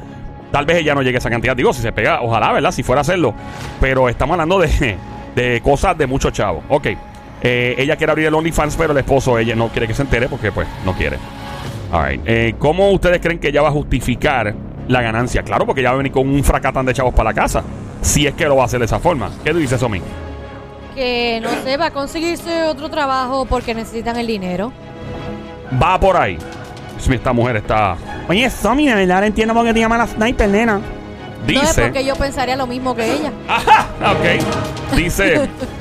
[0.51, 1.55] Tal vez ella no llegue a esa cantidad.
[1.55, 2.71] Digo, si se pega, ojalá, ¿verdad?
[2.71, 3.33] Si fuera a hacerlo.
[3.79, 4.97] Pero estamos hablando de,
[5.35, 6.63] de cosas de muchos chavos.
[6.69, 6.87] Ok.
[7.43, 10.27] Eh, ella quiere abrir el OnlyFans, pero el esposo, ella no quiere que se entere
[10.29, 11.17] porque, pues, no quiere.
[11.91, 12.21] Alright.
[12.25, 14.53] Eh, ¿Cómo ustedes creen que ella va a justificar
[14.87, 15.43] la ganancia?
[15.43, 17.63] Claro, porque ella va a venir con un fracatán de chavos para la casa.
[18.01, 19.29] Si es que lo va a hacer de esa forma.
[19.43, 20.01] ¿Qué tú dices, Somi?
[20.95, 24.71] Que no sé, va a conseguirse otro trabajo porque necesitan el dinero.
[25.81, 26.37] Va por ahí.
[27.09, 27.97] Esta mujer está
[28.29, 30.73] Oye, Somi, de verdad no entiendo por qué te llaman la sniper, nena.
[30.75, 30.81] No
[31.47, 31.81] es Dice.
[31.81, 33.31] porque yo pensaría lo mismo que ella.
[33.47, 34.95] Ajá, ok.
[34.95, 35.49] Dice.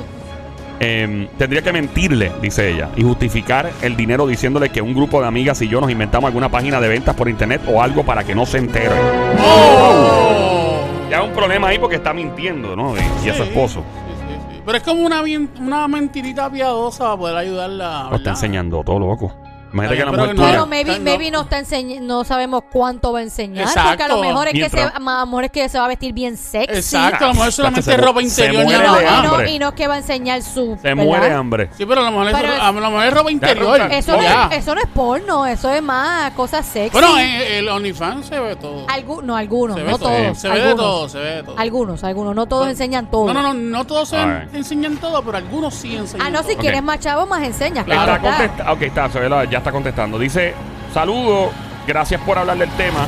[0.80, 5.28] em, tendría que mentirle, dice ella, y justificar el dinero diciéndole que un grupo de
[5.28, 8.34] amigas y yo nos inventamos alguna página de ventas por internet o algo para que
[8.34, 8.90] no se entere.
[9.38, 10.84] ¡Oh!
[11.10, 12.94] Ya hay un problema ahí porque está mintiendo, ¿no?
[12.96, 13.82] Y, y a su Sí, esposo.
[14.08, 14.62] sí, sí, sí.
[14.64, 15.22] Pero es como una,
[15.60, 18.06] una mentirita piadosa para poder ayudarla.
[18.10, 19.34] Lo está enseñando todo loco.
[19.72, 20.48] Imagínate que la mujer pero tuya.
[20.50, 21.04] Pero maybe, no.
[21.04, 23.66] maybe no está enseñando, no sabemos cuánto va a enseñar.
[23.66, 23.88] Exacto.
[23.90, 25.84] Porque a lo mejor es que se, Mientras- a lo mejor es que se va
[25.84, 26.74] a vestir bien sexy.
[26.76, 28.62] Exacto, a lo mejor solamente se mu- ropa se interior.
[28.62, 29.50] Y muere no, de y, no, hambre.
[29.52, 30.76] y no es que va a enseñar su.
[30.82, 31.04] Se ¿verdad?
[31.04, 31.70] muere de hambre.
[31.76, 33.80] Sí, pero a lo mejor, Pero es, es- a lo mejor es ropa interior.
[33.92, 34.48] Eso, no Ya.
[34.50, 36.90] es, eso no es porno, eso es más cosas sexy.
[36.92, 38.86] Bueno, en el OnlyFans se ve todo.
[38.86, 40.08] Algu- no, algunos, se ve no todo.
[40.10, 40.38] todos.
[40.38, 40.84] Se ve de algunos.
[40.86, 41.58] todo, se ve de todo.
[41.58, 43.32] Algunos, algunos, no todos enseñan todo.
[43.32, 44.54] No, no, no, no todos se Alright.
[44.54, 46.58] enseñan todo, pero algunos sí enseñan Ah, no, si todo.
[46.58, 47.84] quieres más chavo, más enseñas.
[47.84, 48.28] Claro, está.
[48.28, 50.18] contesta- ok, está, se ve la- ya está contestando.
[50.18, 50.54] Dice,
[50.92, 51.50] saludo,
[51.86, 53.06] gracias por hablar del tema.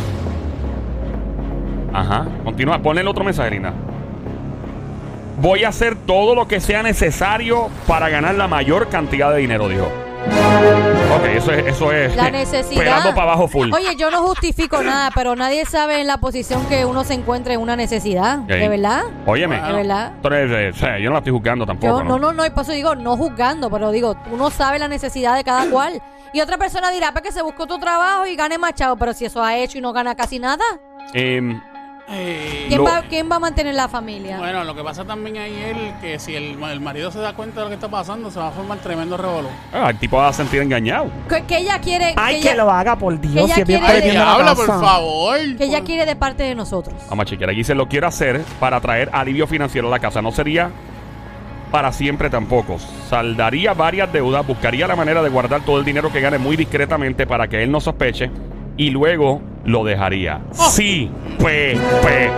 [1.93, 3.73] Ajá, continúa, ponle el otro mensaje, Linda.
[5.41, 9.69] Voy a hacer todo lo que sea necesario para ganar la mayor cantidad de dinero,
[9.69, 9.89] dijo.
[11.17, 12.81] Ok, eso es, eso es La necesidad.
[12.81, 13.73] pelando para abajo full.
[13.73, 17.55] Oye, yo no justifico nada, pero nadie sabe en la posición que uno se encuentra
[17.55, 18.39] en una necesidad.
[18.39, 19.03] ¿De verdad?
[19.27, 20.13] Óyeme, ¿De verdad?
[20.17, 22.51] entonces, eh, o sea, yo no la estoy juzgando tampoco, Yo, no, no, no, y
[22.51, 26.01] por eso digo, no juzgando, pero digo, uno sabe la necesidad de cada cual.
[26.33, 29.13] Y otra persona dirá, pues que se buscó otro trabajo y gane más chavo, pero
[29.13, 30.65] si eso ha hecho y no gana casi nada,
[31.15, 31.61] Em,
[32.15, 34.37] Eh, ¿quién, Lo- va, ¿quién va a mantener la familia?
[34.39, 37.61] Bueno, lo que pasa también ahí es que si el, el marido se da cuenta
[37.61, 39.49] de lo que está pasando, se va a formar tremendo revolú.
[39.73, 41.07] ah, el tipo va a sentir engañado.
[41.29, 43.45] que, que ella quiere, Ay, que que ella, lo haga, por Dios.
[43.47, 44.81] ella Si es bien quiere- perdiendo la habla, por casa.
[44.81, 45.39] favor.
[45.57, 46.95] que ella quiere de parte de nosotros.
[47.09, 47.51] Vamos a chequear.
[47.51, 50.21] Aquí se lo quiero hacer para traer alivio financiero a la casa.
[50.21, 50.71] No sería
[51.73, 52.79] para siempre tampoco.
[53.11, 57.27] Saldaría varias deudas, buscaría la manera de guardar todo el dinero que gane muy discretamente
[57.27, 58.31] para que él no sospeche
[58.77, 60.41] y luego lo dejaría.
[60.53, 62.31] Sí, pe, pe.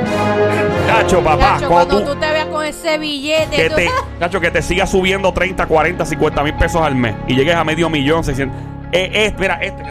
[0.86, 4.62] Cacho, papá, cuando tú- te veas con ese billete, que tú- te, Cacho, que te
[4.62, 8.56] siga subiendo 30, 40, 50 mil pesos al mes y llegues a medio millón, 600.
[8.92, 9.82] Eh, eh, mira, este,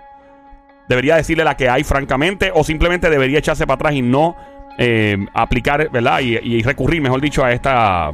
[0.89, 2.51] ¿Debería decirle la que hay francamente?
[2.55, 4.37] ¿O simplemente debería echarse para atrás y no
[4.79, 6.21] eh, aplicar, ¿verdad?
[6.21, 8.13] Y, y recurrir, mejor dicho, a esta,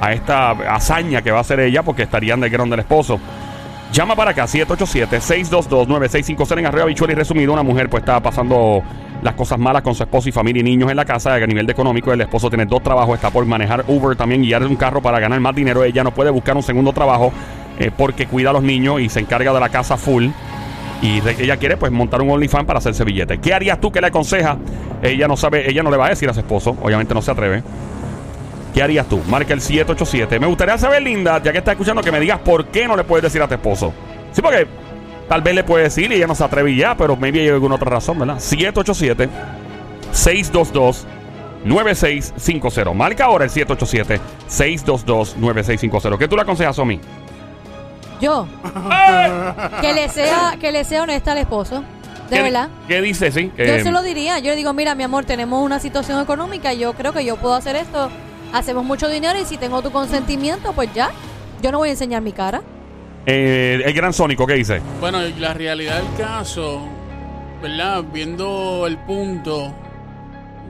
[0.00, 3.18] a esta hazaña que va a hacer ella porque estarían del grano del esposo.
[3.92, 7.52] Llama para acá, 787-622-9650 en Arroyo Bichuela y resumido.
[7.52, 8.82] Una mujer pues está pasando
[9.24, 11.34] las cosas malas con su esposo y familia y niños en la casa.
[11.34, 14.62] A nivel de económico, el esposo tiene dos trabajos, está por manejar Uber también, guiar
[14.64, 15.82] un carro para ganar más dinero.
[15.82, 17.32] Ella no puede buscar un segundo trabajo
[17.78, 20.26] eh, porque cuida a los niños y se encarga de la casa full.
[21.00, 23.38] Y ella quiere pues montar un OnlyFans para hacerse billete.
[23.38, 24.58] ¿Qué harías tú que le aconseja?
[25.02, 27.30] Ella no sabe, ella no le va a decir a su esposo, obviamente no se
[27.30, 27.62] atreve.
[28.74, 29.22] ¿Qué harías tú?
[29.28, 30.38] Marca el 787.
[30.38, 33.04] Me gustaría saber, Linda, ya que estás escuchando, que me digas por qué no le
[33.04, 33.94] puedes decir a tu esposo.
[34.32, 34.66] Sí, porque
[35.28, 37.76] tal vez le puedes decir y ella no se atreve ya, pero maybe hay alguna
[37.76, 38.38] otra razón, ¿verdad?
[41.64, 42.94] 787-622-9650.
[42.94, 46.18] Marca ahora el 787-622-9650.
[46.18, 47.00] ¿Qué tú le aconsejas a mí?
[48.20, 48.46] Yo,
[49.80, 51.82] que le sea, que le sea honesta al esposo.
[52.30, 52.68] De ¿Qué, verdad.
[52.88, 53.52] ¿Qué dice, sí?
[53.56, 54.38] Yo Eh, se lo diría.
[54.38, 56.72] Yo le digo, mira, mi amor, tenemos una situación económica.
[56.72, 58.08] Yo creo que yo puedo hacer esto.
[58.52, 61.10] Hacemos mucho dinero y si tengo tu consentimiento, pues ya.
[61.60, 62.62] Yo no voy a enseñar mi cara.
[63.26, 64.80] Eh, el gran Sónico, ¿qué dice?
[65.00, 66.86] Bueno, la realidad del caso,
[67.62, 68.04] ¿verdad?
[68.12, 69.74] Viendo el punto,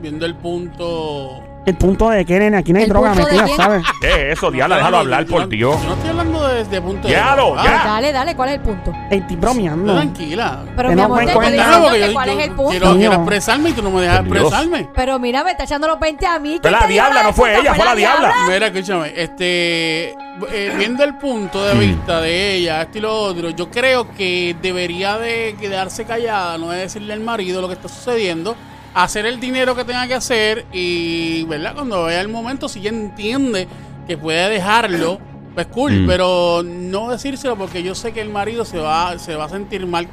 [0.01, 1.44] viendo el punto...
[1.65, 3.57] El punto de que, nene, aquí no hay ¿El droga punto de metida, quién?
[3.57, 3.83] ¿sabes?
[3.99, 4.51] ¿Qué es eso?
[4.51, 5.81] Diabla, déjalo hablar, yo por no- Dios.
[5.81, 7.13] Yo no estoy hablando desde punto de...
[7.13, 7.83] Diablo, ya.
[7.85, 8.93] Dale, dale, ¿cuál es el punto?
[9.09, 9.93] Estoy bromeando.
[9.95, 10.63] Tranquila.
[10.75, 12.51] Pero Que mi no amor, me te estoy diciendo porque que yo- cuál es el
[12.51, 12.71] punto.
[12.97, 14.37] Quiero, expresarme y tú no me dejas Por Dios.
[14.43, 14.89] expresarme.
[14.95, 16.49] Pero mira, me está echando los 20 a mí.
[16.49, 18.33] ¿Quién Pero la te diabla no fue ella, fue la diabla.
[18.47, 23.49] Mira, escúchame, este, eh, viendo el punto de vista de ella, esto y lo otro,
[23.49, 27.87] yo creo que debería de quedarse callada, no de decirle al marido lo que está
[27.87, 28.55] sucediendo,
[28.95, 31.75] hacer el dinero que tenga que hacer y, ¿verdad?
[31.75, 33.67] Cuando vea el momento, si ella entiende
[34.07, 35.19] que puede dejarlo,
[35.53, 36.07] pues cool, Mm.
[36.07, 39.85] pero no decírselo porque yo sé que el marido se va, se va a sentir
[39.85, 40.07] mal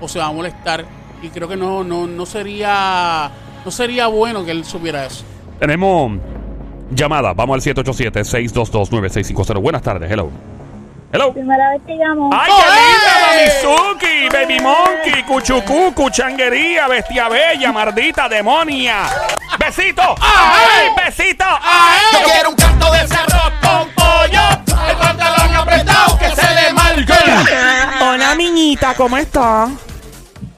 [0.00, 0.84] o se va a molestar
[1.22, 3.30] y creo que no, no, no sería,
[3.64, 5.24] no sería bueno que él supiera eso.
[5.58, 6.12] Tenemos
[6.90, 7.32] llamada.
[7.32, 9.60] Vamos al 787-622-9650.
[9.60, 10.10] Buenas tardes.
[10.10, 10.30] Hello.
[11.14, 11.32] Hello.
[11.32, 12.28] Primera vez que llamo.
[12.32, 14.28] ¡Ay, qué linda, Mamizuki!
[14.32, 19.04] Baby Monkey, Cuchucucu, Changuería, Bestia Bella, Mardita, Demonia.
[19.56, 20.02] ¡Besito!
[20.20, 21.44] ¡Ay, besito!
[22.14, 24.42] Yo quiero un canto de ese arroz con pollo,
[24.90, 27.12] el pantalón apretado que se le marque.
[28.00, 29.70] Hola, niñita, ¿cómo estás?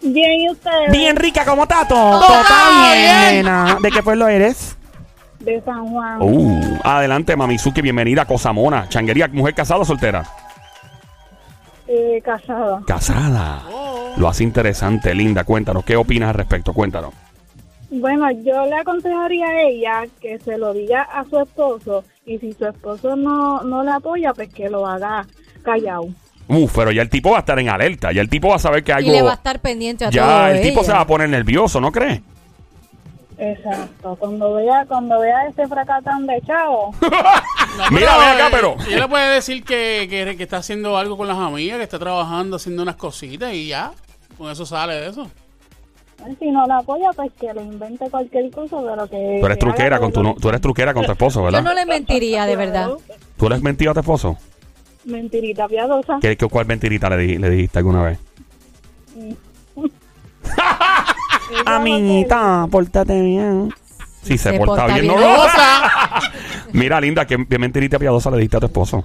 [0.00, 0.90] Bien, ¿y ustedes?
[0.90, 3.44] Bien rica, ¿cómo está bien, bien.
[3.44, 3.76] nena.
[3.78, 4.74] ¿De qué pueblo eres?
[5.38, 6.16] De San Juan.
[6.22, 8.88] Uh, adelante, Mamizuki, bienvenida a Cosamona.
[8.88, 10.24] Changuería, mujer casada o soltera.
[11.88, 12.82] Eh, casada.
[12.86, 13.62] Casada.
[14.16, 15.44] Lo hace interesante, linda.
[15.44, 16.72] Cuéntanos, ¿qué opinas al respecto?
[16.72, 17.12] Cuéntanos.
[17.90, 22.52] Bueno, yo le aconsejaría a ella que se lo diga a su esposo y si
[22.52, 25.26] su esposo no, no le apoya, pues que lo haga
[25.62, 26.08] callado.
[26.48, 28.12] Uf, pero ya el tipo va a estar en alerta.
[28.12, 29.08] Ya el tipo va a saber que algo.
[29.08, 30.86] Y le va a estar pendiente a todo ya el tipo ella.
[30.86, 32.20] se va a poner nervioso, ¿no crees?
[33.38, 34.16] Exacto.
[34.18, 39.08] Cuando vea, cuando vea ese fracatán de chavo, No, Mira, ven acá, pero- Ella le
[39.08, 42.82] puede decir que, que, que está haciendo algo con las amigas, que está trabajando, haciendo
[42.82, 43.92] unas cositas y ya.
[44.38, 45.28] Con eso sale de eso.
[46.38, 49.36] si no le apoya, pues que le invente cualquier cosa de lo que...
[49.40, 51.62] Tú eres que truquera con tu, no- tú eres truquera con tu esposo, Yo ¿verdad?
[51.62, 52.90] no le mentiría, de verdad.
[53.36, 54.38] ¿Tú le has mentido a tu esposo?
[55.04, 56.18] Mentirita piadosa.
[56.22, 58.18] ¿Qué, qué- cuál mentirita le, di- le dijiste alguna vez?
[61.64, 63.72] Amiguita, pórtate bien.
[64.22, 65.14] Si se, Se porta, porta bien, bien.
[65.14, 66.20] no lo goza.
[66.72, 69.04] Mira, linda, ¿qué, qué mentirita piadosa le dijiste a tu esposo?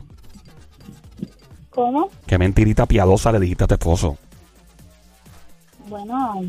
[1.70, 2.10] ¿Cómo?
[2.26, 4.18] ¿Qué mentirita piadosa le dijiste a tu esposo?
[5.88, 6.42] Bueno,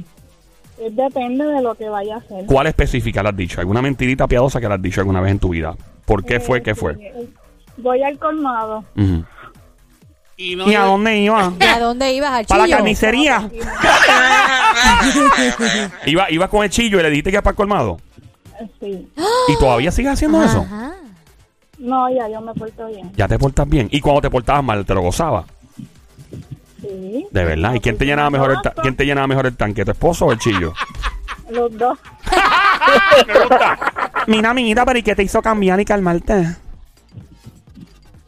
[0.79, 2.47] es depende de lo que vaya a hacer.
[2.47, 3.61] ¿Cuál específica le has dicho?
[3.61, 5.75] ¿Alguna mentirita piadosa que le has dicho alguna vez en tu vida?
[6.07, 6.63] ¿Por qué fue?
[6.63, 6.93] ¿Qué fue?
[6.95, 7.29] Eh,
[7.79, 8.85] Voy al colmado.
[8.97, 9.25] Ujú.
[10.43, 11.53] Y no ¿Y a dónde iba?
[11.61, 12.77] ¿Y a dónde ibas, al ¿Para la chillo?
[12.79, 13.49] carnicería?
[16.07, 18.01] Iba, iba con el chillo y le dijiste que iba para el colmado.
[18.81, 19.09] Sí.
[19.49, 20.67] ¿Y todavía sigues haciendo eso?
[21.79, 23.11] No, ya yo me porto bien.
[23.17, 23.89] Ya te portas bien.
[23.91, 25.45] ¿Y cuando te portabas mal, te lo gozaba?
[26.81, 27.27] Sí.
[27.31, 27.75] De verdad.
[27.75, 29.85] ¿Y quién te llenaba mejor el, ta- quién te llenaba mejor el tanque?
[29.85, 30.73] ¿Tu esposo o el chillo?
[31.51, 31.99] Los dos.
[34.27, 36.57] Mira, amiguita, pero ¿y qué te hizo cambiar y calmarte?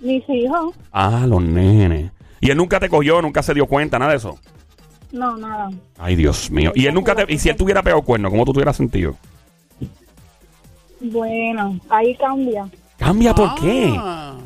[0.05, 0.75] Mis hijos.
[0.93, 2.13] Ah, los nenes.
[2.41, 4.39] ¿Y él nunca te cogió, nunca se dio cuenta, nada de eso?
[5.13, 5.71] No, nada.
[5.99, 6.73] Ay, Dios mío.
[6.75, 7.25] ¿Y él nunca te...
[7.33, 9.17] ¿Y si él tuviera pegado cuerno, cómo tú te hubieras sentido?
[11.01, 12.67] Bueno, ahí cambia.
[12.99, 13.95] ¿Cambia por qué?
[13.99, 14.37] Ah.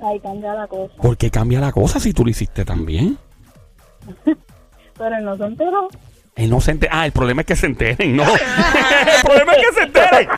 [0.00, 0.94] Ahí cambia la cosa.
[0.96, 3.18] ¿Por qué cambia la cosa si tú lo hiciste también?
[4.98, 5.88] Pero él no se enteró.
[6.36, 8.22] Él no se enter- Ah, el problema es que se enteren, no.
[8.24, 10.28] el problema es que se enteren.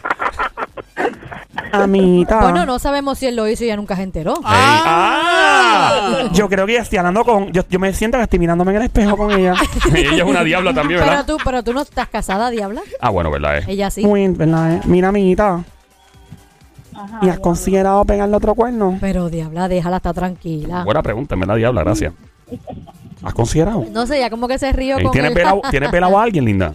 [1.72, 2.40] Amiguita.
[2.40, 4.34] Bueno, no sabemos si él lo hizo y ya nunca se enteró.
[4.44, 6.28] Ah.
[6.32, 7.52] Yo creo que estoy hablando con.
[7.52, 9.54] Yo, yo me siento que estoy mirándome en el espejo con ella.
[9.94, 11.26] Ella es una diabla también, Pero ¿verdad?
[11.26, 12.82] tú, pero tú no estás casada, diabla.
[13.00, 13.58] Ah, bueno, ¿verdad?
[13.58, 13.64] eh.
[13.68, 14.04] Ella sí.
[14.04, 14.74] Muy ¿verdad?
[14.74, 14.80] eh?
[14.84, 15.64] Mira, amiguita.
[16.94, 17.18] Ajá.
[17.22, 18.98] ¿Y has considerado pegarle otro cuerno?
[19.00, 20.84] Pero diabla, déjala, está tranquila.
[20.84, 22.12] Buena pregunta, en verdad, diabla, gracias.
[23.22, 23.84] ¿Has considerado?
[23.92, 25.34] No sé, ya como que se río con ¿Tienes él.
[25.36, 26.74] pelado, ¿Tienes pelado a alguien, linda?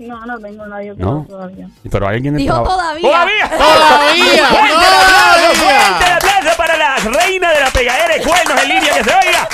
[0.00, 1.24] No, no tengo nadie que No.
[1.28, 1.68] todavía.
[1.90, 2.74] Pero hay alguien en Dijo trabajo.
[2.76, 3.02] todavía.
[3.10, 3.50] ¡Todavía!
[3.58, 4.46] ¡Todavía!
[4.46, 5.48] ¡Fuerte el aplauso!
[5.48, 6.16] ¡Fuerte el ¡Todavía!
[6.16, 9.48] aplauso para la reina de la pegadera de cuernos en línea que se oiga!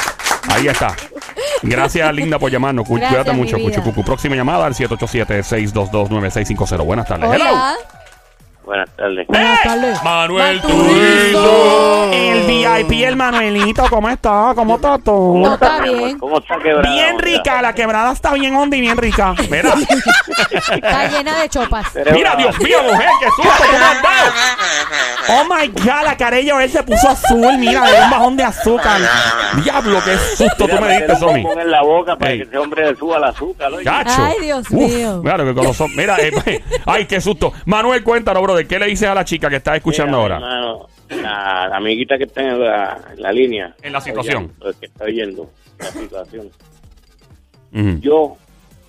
[0.49, 0.95] Ahí está.
[1.63, 2.87] Gracias, linda, por llamarnos.
[2.89, 3.69] Gracias, Cuídate mucho, vida.
[3.71, 4.05] Cuchu Cucu.
[4.05, 6.85] Próxima llamada al 787-622-9650.
[6.85, 7.29] Buenas tardes.
[7.33, 7.51] Hello.
[8.67, 9.27] Buenas tardes.
[9.29, 9.63] Buenas ¡Eh!
[9.63, 10.03] tardes.
[10.03, 12.11] Manuel Turizo.
[12.13, 14.53] El VIP, el Manuelito, ¿cómo está?
[14.57, 15.35] ¿Cómo está todo?
[15.39, 16.19] No, está bien.
[16.19, 16.93] ¿Cómo está quebrada?
[16.93, 19.35] Bien rica, la quebrada está bien honda y bien rica.
[19.49, 19.73] Mira,
[20.51, 21.87] Está llena de chopas.
[22.13, 24.33] mira, Dios mío, mujer, qué susto tú me has dado.
[25.29, 29.01] Oh my god, la carella él se puso azul, mira, de un bajón de azúcar.
[29.63, 31.43] Diablo, qué susto tú me diste, Somi.
[31.45, 32.39] Con en la boca para Ey.
[32.39, 33.73] que ese hombre le suba el azúcar.
[33.73, 33.85] oye.
[33.85, 34.23] Chacho.
[34.25, 35.21] Ay, Dios Uf, mío.
[35.23, 37.53] Claro que con los ojos- Mira, eh, ay, qué susto.
[37.65, 40.47] Manuel, cuéntanos, bro, ¿de qué le dices a la chica que está escuchando Mira, ahora?
[40.47, 43.75] hermano, la, la amiguita que está en la, en la línea.
[43.83, 44.53] En la situación.
[44.61, 46.51] Oyendo, que está oyendo la situación.
[48.01, 48.37] Yo,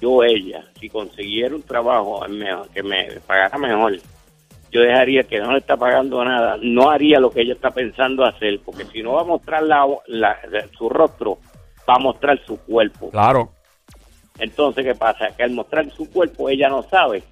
[0.02, 3.98] yo, ella, si consiguiera un trabajo mejor, que me pagara mejor,
[4.72, 6.58] yo dejaría que no le está pagando nada.
[6.62, 9.86] No haría lo que ella está pensando hacer, porque si no va a mostrar la,
[10.08, 10.38] la-
[10.78, 11.40] su rostro,
[11.90, 13.10] va a mostrar su cuerpo.
[13.12, 13.52] Claro.
[14.40, 15.30] Entonces, ¿qué pasa?
[15.36, 17.24] Que al mostrar su cuerpo, ella no sabe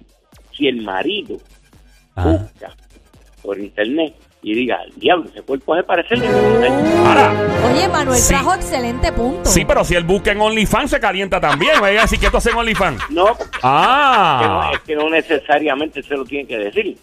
[0.52, 1.38] si el marido.
[2.16, 2.74] Busca
[3.42, 6.72] por internet y diga, diablo, ese cuerpo se parece al de mi mujer".
[7.06, 7.32] Ahora,
[7.72, 8.28] Oye, Manuel Sí.
[8.28, 9.44] trajo excelente punto.
[9.44, 11.74] sí, pero si él busca en OnlyFans se calienta también.
[11.76, 13.10] Diga decir que esto hace en OnlyFans.
[13.10, 14.70] No, porque que no, Ah.
[14.72, 16.96] es que no necesariamente se lo tiene que decir.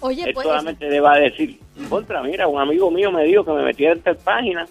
[0.00, 0.46] Oye, Él pues.
[0.46, 3.92] solamente le va a decir, contra, mira, un amigo mío me dijo que me metiera
[3.92, 4.66] en tal página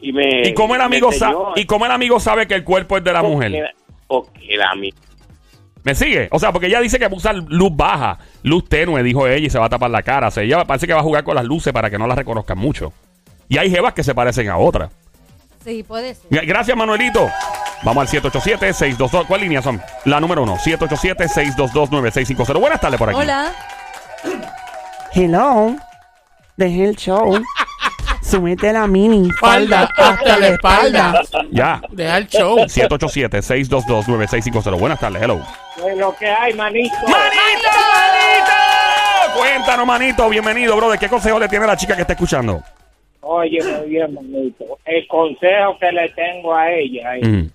[0.00, 0.42] y me...
[0.48, 1.52] ¿Y cómo el me amigo enseñó-?
[1.56, 3.74] ¿Y cómo el amigo sabe que el cuerpo es de la porque- mujer?
[4.06, 4.96] Porque el amigo...
[5.84, 6.28] ¿Me sigue?
[6.32, 9.58] O sea, porque ella dice que usa luz baja, luz tenue, dijo ella, y se
[9.58, 10.28] va a tapar la cara.
[10.28, 12.16] O sea, ella parece que va a jugar con las luces para que no las
[12.18, 12.92] reconozcan mucho.
[13.48, 14.90] Y hay jevas que se parecen a otras.
[15.64, 16.30] Sí, puede ser.
[16.30, 17.28] Gra- Gracias, Manuelito.
[17.84, 19.26] Vamos al 787-622.
[19.26, 19.80] ¿Cuál línea son?
[20.04, 20.56] La número uno.
[20.58, 22.60] 787-622-9650.
[22.60, 23.18] Buenas tardes por aquí.
[23.18, 23.52] Hola.
[25.12, 25.76] Hello.
[26.56, 27.40] Dejé el show.
[28.28, 31.22] Súbete la mini Falda hasta la espalda.
[31.50, 31.80] Ya.
[31.90, 32.58] Deja el show.
[32.58, 34.78] 787-622-9650.
[34.78, 35.40] Buenas tardes, hello.
[35.96, 36.94] Lo que hay, manito.
[37.06, 38.52] ¡Manito, manito!
[39.38, 40.28] Cuéntanos, manito.
[40.28, 40.98] Bienvenido, brother.
[40.98, 42.62] ¿Qué consejo le tiene a la chica que está escuchando?
[43.20, 44.64] Oye, muy bien, manito.
[44.84, 47.46] El consejo que le tengo a ella es Mm.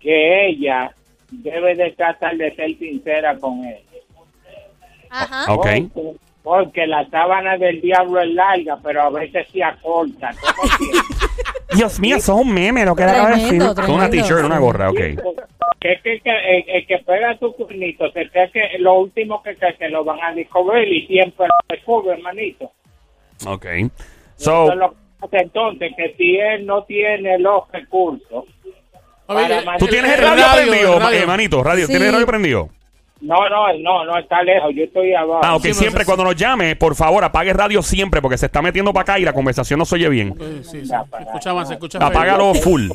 [0.00, 0.92] que ella
[1.30, 3.78] debe de tratar de ser sincera con él.
[5.10, 5.52] Ajá.
[5.52, 5.66] Ok.
[5.92, 10.30] Porque, porque la sábana del diablo es larga, pero a veces se acorta.
[11.74, 13.62] Dios mío, eso es un meme lo que de decir.
[13.74, 15.00] Con una t-shirt, una gorra, ok.
[15.80, 19.42] Que es que, que el, el que pega tu cuernito se cree que lo último
[19.42, 22.70] que cree que lo van a descubrir y siempre lo descubre, hermanito.
[23.46, 23.66] Ok.
[24.36, 24.70] So,
[25.32, 28.44] entonces, que si él no tiene los recursos,
[29.26, 31.22] Oye, Para ¿tú tienes el radio, radio, prendido, el radio.
[31.22, 31.64] eh, manito?
[31.64, 31.86] Radio.
[31.86, 32.68] ¿Tienes el radio prendido?
[33.20, 35.40] No, no, no, no está lejos, yo estoy abajo.
[35.42, 35.62] Ah, ok.
[35.62, 38.92] Sí, siempre cuando nos llame, por favor, apague el radio siempre porque se está metiendo
[38.92, 40.34] para acá y la conversación no se oye bien.
[40.62, 40.92] Sí, sí, sí.
[41.66, 41.98] Se escucha.
[42.04, 42.90] Apágalo full.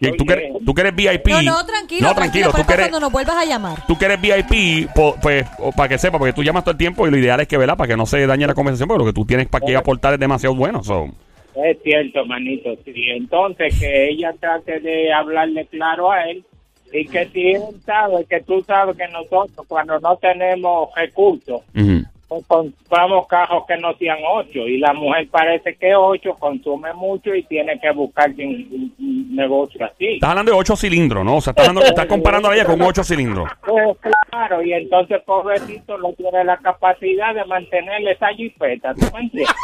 [0.00, 1.26] Y tú que, tú que eres VIP.
[1.30, 2.14] No, no, tranquilo, No, tranquilo.
[2.14, 2.50] tranquilo.
[2.50, 3.86] Tú pero que eres, cuando nos vuelvas a llamar.
[3.88, 6.78] tú que eres VIP, po- pues, o para que sepa, porque tú llamas todo el
[6.78, 7.76] tiempo y lo ideal es que, ¿verdad?
[7.76, 10.14] Para que no se dañe la conversación, porque lo que tú tienes para que aportar
[10.14, 10.84] es demasiado bueno.
[10.84, 11.08] So.
[11.56, 12.92] Es cierto, manito, sí.
[13.10, 16.44] Entonces, que ella trate de hablarle claro a él
[16.92, 21.62] y que si él sabe que tú sabes que nosotros cuando no tenemos recursos,
[22.28, 27.34] pues compramos carros que no sean ocho y la mujer parece que ocho consume mucho
[27.34, 28.94] y tiene que buscar un,
[29.34, 30.14] negocio así.
[30.14, 31.36] Estás hablando de 8 cilindros, ¿no?
[31.36, 33.50] O sea, estás, hablando, estás comparando a ella con 8 cilindros.
[33.66, 33.96] Pues
[34.30, 39.54] claro, y entonces pobrecito no tiene la capacidad de mantener esa jipeta, ¿tú me entiendes?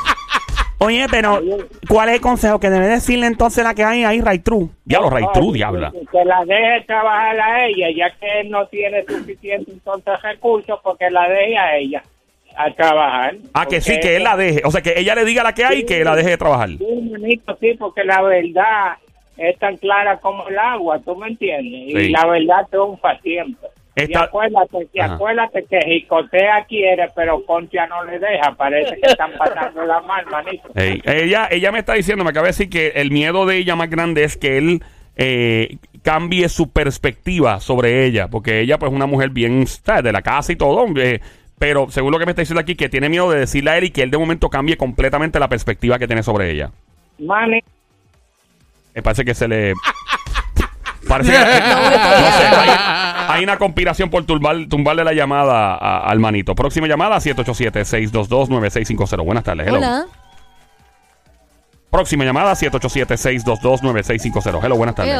[0.81, 1.41] Oye, pero
[1.89, 4.69] ¿cuál es el consejo que debe decirle entonces la que hay ahí, Right True?
[4.85, 5.93] Diablo, Ray True, diabla.
[6.13, 11.11] Que, la deje trabajar a ella, ya que él no tiene suficiente entonces recursos, porque
[11.11, 12.03] la deje a ella
[12.57, 13.37] a trabajar.
[13.55, 14.63] Ah, que sí, que él la deje.
[14.65, 16.69] O sea, que ella le diga la que hay y que la deje de trabajar.
[16.71, 18.97] Sí, manito, sí, porque la verdad
[19.37, 21.93] es tan clara como el agua, ¿tú me entiendes?
[21.93, 22.07] Sí.
[22.07, 23.69] Y la verdad triunfa siempre.
[24.07, 28.55] Y acuérdate, y acuérdate que Jicotea quiere, pero Concha no le deja.
[28.57, 30.69] Parece que están pasando la mal, manito.
[30.75, 33.77] Ey, ella, ella me está diciendo, me acaba de decir que el miedo de ella
[33.77, 34.83] más grande es que él
[35.17, 40.05] eh, cambie su perspectiva sobre ella, porque ella pues es una mujer bien ¿sabes?
[40.05, 41.21] de la casa y todo, eh,
[41.59, 43.85] pero según lo que me está diciendo aquí, que tiene miedo de decirle a él
[43.85, 46.71] y que él de momento cambie completamente la perspectiva que tiene sobre ella.
[47.19, 47.61] Mani,
[48.95, 49.73] Me parece que se le...
[51.09, 51.39] Parece que...
[51.39, 52.71] no sé, hay,
[53.29, 56.55] hay una conspiración por tumbar, tumbarle la llamada a- al manito.
[56.55, 59.25] Próxima llamada, 787-622-9650.
[59.25, 59.67] Buenas tardes.
[59.67, 59.79] Hello.
[59.79, 60.07] Hola.
[61.91, 64.61] Próxima llamada, 787-622-9650.
[64.63, 65.15] Hello, buenas tardes.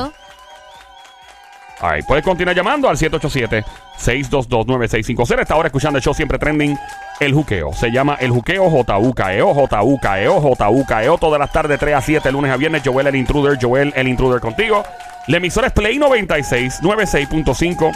[1.81, 5.43] All right, puedes continuar llamando al 787-622-9650.
[5.43, 6.77] Está ahora escuchando el show siempre trending,
[7.21, 7.73] El Juqueo.
[7.73, 11.19] Se llama El Juqueo JUKEO, JUKEO, JUKEO.
[11.19, 12.83] Todas las tardes, 3 a 7, lunes a viernes.
[12.85, 14.83] Joel el Intruder, Joel el Intruder contigo.
[15.29, 17.93] La emisora es Play 96, 96.5.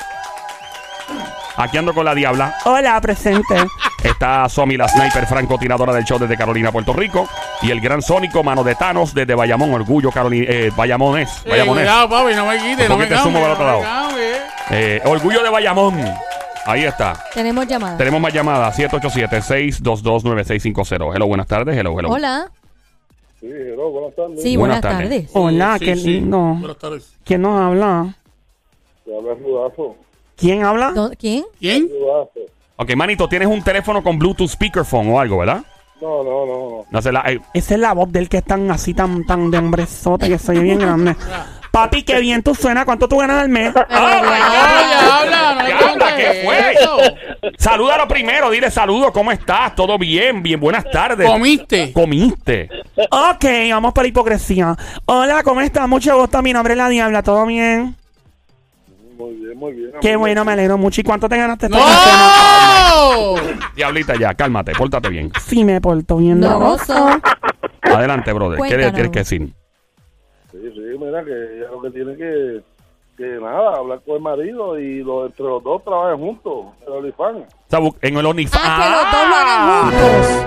[1.56, 2.56] Aquí ando con la Diabla.
[2.64, 3.54] Hola, presente.
[4.02, 7.28] Está Somi, la sniper francotiradora del show desde Carolina, Puerto Rico.
[7.62, 11.42] Y el gran sónico, mano de Thanos, desde Bayamón, Orgullo, Carolina, eh, Bayamones.
[11.44, 11.84] Eh, Bayamones.
[11.84, 13.78] cuidado, papi, no me quites, no me poquito de zumo cambies, para el otro no
[13.78, 14.38] me cambies.
[14.70, 16.00] Eh, Orgullo de Bayamón.
[16.64, 17.14] Ahí está.
[17.34, 17.96] Tenemos llamada.
[17.96, 18.78] Tenemos más llamadas.
[18.78, 21.14] 787-622-9650.
[21.14, 21.76] Hello, buenas tardes.
[21.76, 22.10] Hello, hello.
[22.10, 22.50] Hola.
[23.40, 24.42] Sí, hello, buenas tardes.
[24.42, 25.08] Sí, Buenas buenas, tardes.
[25.26, 25.30] tardes.
[25.34, 26.04] Hola, Sí, qué sí.
[26.06, 26.38] lindo.
[26.38, 27.12] Buenas tardes.
[27.24, 28.14] ¿Quién nos habla?
[29.04, 29.96] Te habla Rudazo.
[30.42, 30.90] ¿Quién habla?
[30.92, 31.44] ¿Dó- ¿Quién?
[31.58, 31.88] ¿Quién?
[32.76, 35.62] Ok, manito, tienes un teléfono con Bluetooth speakerphone o algo, ¿verdad?
[36.00, 36.84] No, no, no, no.
[36.90, 39.50] No sé, la, eh, Esa es la voz del que es tan así, tan, tan
[39.52, 41.14] de hombrezote que soy bien grande.
[41.70, 42.84] Papi, qué bien tú suenas.
[42.84, 43.72] ¿Cuánto tú ganas al mes?
[43.76, 43.94] ¡Oh, God!
[43.94, 46.72] habla, no le Diabla, preguntes ¿qué fue?
[46.72, 46.98] eso.
[47.56, 49.74] Salúdalo primero, dile saludos, ¿cómo estás?
[49.76, 50.42] ¿Todo bien?
[50.42, 51.26] Bien, buenas tardes.
[51.30, 51.92] ¿Comiste?
[51.92, 52.68] ¿Comiste?
[53.10, 54.76] Ok, vamos por hipocresía.
[55.06, 55.88] Hola, ¿cómo estás?
[55.88, 56.42] Mucho gusto.
[56.42, 57.22] Mi nombre es La Diabla.
[57.22, 57.96] ¿Todo bien?
[59.22, 59.92] Muy bien, muy bien.
[60.00, 61.00] Qué bueno, me alegro mucho.
[61.00, 63.34] ¿Y cuánto te ganaste esta ¡No!
[63.76, 65.30] Diablita, ya, cálmate, pórtate bien.
[65.46, 66.40] Sí, me porto bien.
[66.40, 66.92] No, baboso.
[66.92, 67.20] oso.
[67.82, 68.56] Adelante, brother.
[68.56, 68.92] ¿Qué Cuéntanos.
[68.94, 69.52] tienes que decir?
[70.50, 72.60] Sí, sí, mira que ella lo que tiene que,
[73.16, 77.38] que nada, hablar con el marido y lo, entre los dos trabajen juntos, el OnlyFans.
[77.38, 78.62] O sea, bu- en el OnlyFans.
[78.64, 80.46] Ah, que los dos lo hagan juntos.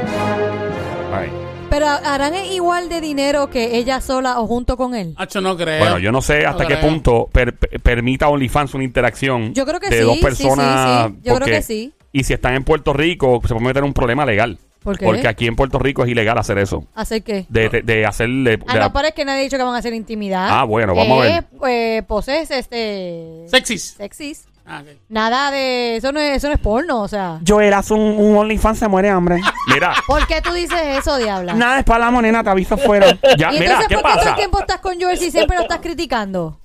[1.14, 1.55] Ay.
[1.70, 5.14] Pero harán igual de dinero que ella sola o junto con él.
[5.18, 5.80] Hacho, no creo.
[5.80, 6.90] Bueno, yo no sé hasta No qué creo.
[6.90, 11.08] punto per- per- permita OnlyFans una interacción Yo creo que de sí, dos sí, personas.
[11.08, 11.16] sí, sí.
[11.18, 11.94] Yo creo porque- que sí.
[12.14, 14.58] Y si están en Puerto Rico, se puede meter en un problema legal.
[14.84, 15.06] ¿Por qué?
[15.06, 16.86] Porque aquí en Puerto Rico es ilegal hacer eso.
[16.94, 17.46] ¿Hacer qué?
[17.50, 18.60] De, de, de hacerle.
[18.68, 20.48] Ah, de- no, pero es que nadie ha dicho que van a hacer intimidad.
[20.50, 21.32] Ah, bueno, vamos a ver.
[21.32, 23.46] Eh, Pues, poses, este...
[23.48, 23.96] Sexys.
[23.98, 24.46] Sexys.
[24.68, 24.82] Ah.
[25.10, 25.98] Nada de.
[25.98, 27.40] Eso no es, eso no es porno, o sea.
[27.48, 29.40] Joel hace un, un OnlyFans, se muere de hambre.
[29.74, 31.54] Mira, ¿Por qué tú dices eso, diabla?
[31.54, 33.08] Nada, es para la monena, te aviso fuera.
[33.38, 34.30] ya, ¿Y mira, entonces ¿qué por qué todo pasa?
[34.30, 36.60] el tiempo estás con Joel si siempre lo estás criticando?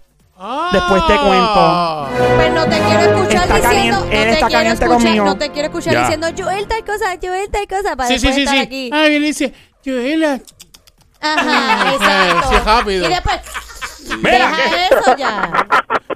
[0.73, 2.09] Después te cuento.
[2.37, 3.99] Pues no te quiero escuchar Está diciendo.
[4.01, 5.25] caliente- no te está quiero caliente escuchar, conmigo.
[5.27, 6.01] No te quiero escuchar Ya.
[6.01, 8.61] diciendo Joel tal cosa, Joel tal cosa, para Sí, sí, después sí, estar sí.
[8.63, 8.91] aquí.
[8.91, 9.53] Ah, viene y dice,
[9.85, 10.41] Joela.
[11.21, 12.49] Ajá, exacto.
[12.49, 13.05] sí, rápido.
[13.07, 13.37] Y después.
[14.17, 15.67] Mira, deja que- eso ya.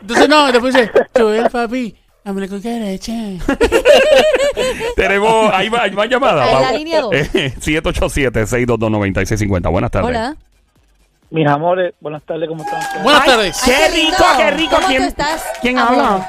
[0.04, 3.12] Entonces, no, después dice, Joel, papi, dame con derecha.
[4.96, 6.46] Tenemos, ahí va, ahí va llamada.
[6.50, 7.14] En la línea dos.
[7.14, 9.70] Eh, 787-622-9650.
[9.70, 10.10] Buenas tardes.
[10.10, 10.36] Hola.
[11.30, 12.82] Mis amores, buenas tardes, ¿cómo están?
[13.02, 13.58] Buenas Ay, tardes.
[13.64, 14.76] Qué rico, qué rico.
[14.76, 15.42] ¿Cómo ¿Quién- tú estás?
[15.62, 16.28] ¿Quién habla?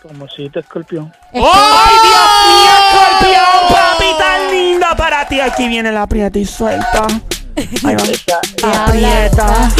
[0.00, 1.12] Como si te escorpión.
[1.32, 1.52] ¡Oh!
[1.52, 3.42] ¡Ay, Dios mío, escorpión!
[3.70, 5.40] Papi, tan linda para ti.
[5.40, 7.08] Aquí viene la aprieta y suelta.
[7.56, 8.86] Ahí va.
[8.86, 9.70] Aprieta.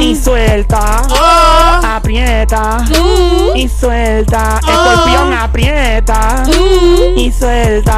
[0.00, 1.02] Y suelta.
[1.96, 2.84] Aprieta.
[3.54, 4.60] Y suelta.
[4.66, 6.42] Escorpión, aprieta.
[7.16, 7.96] Y suelta.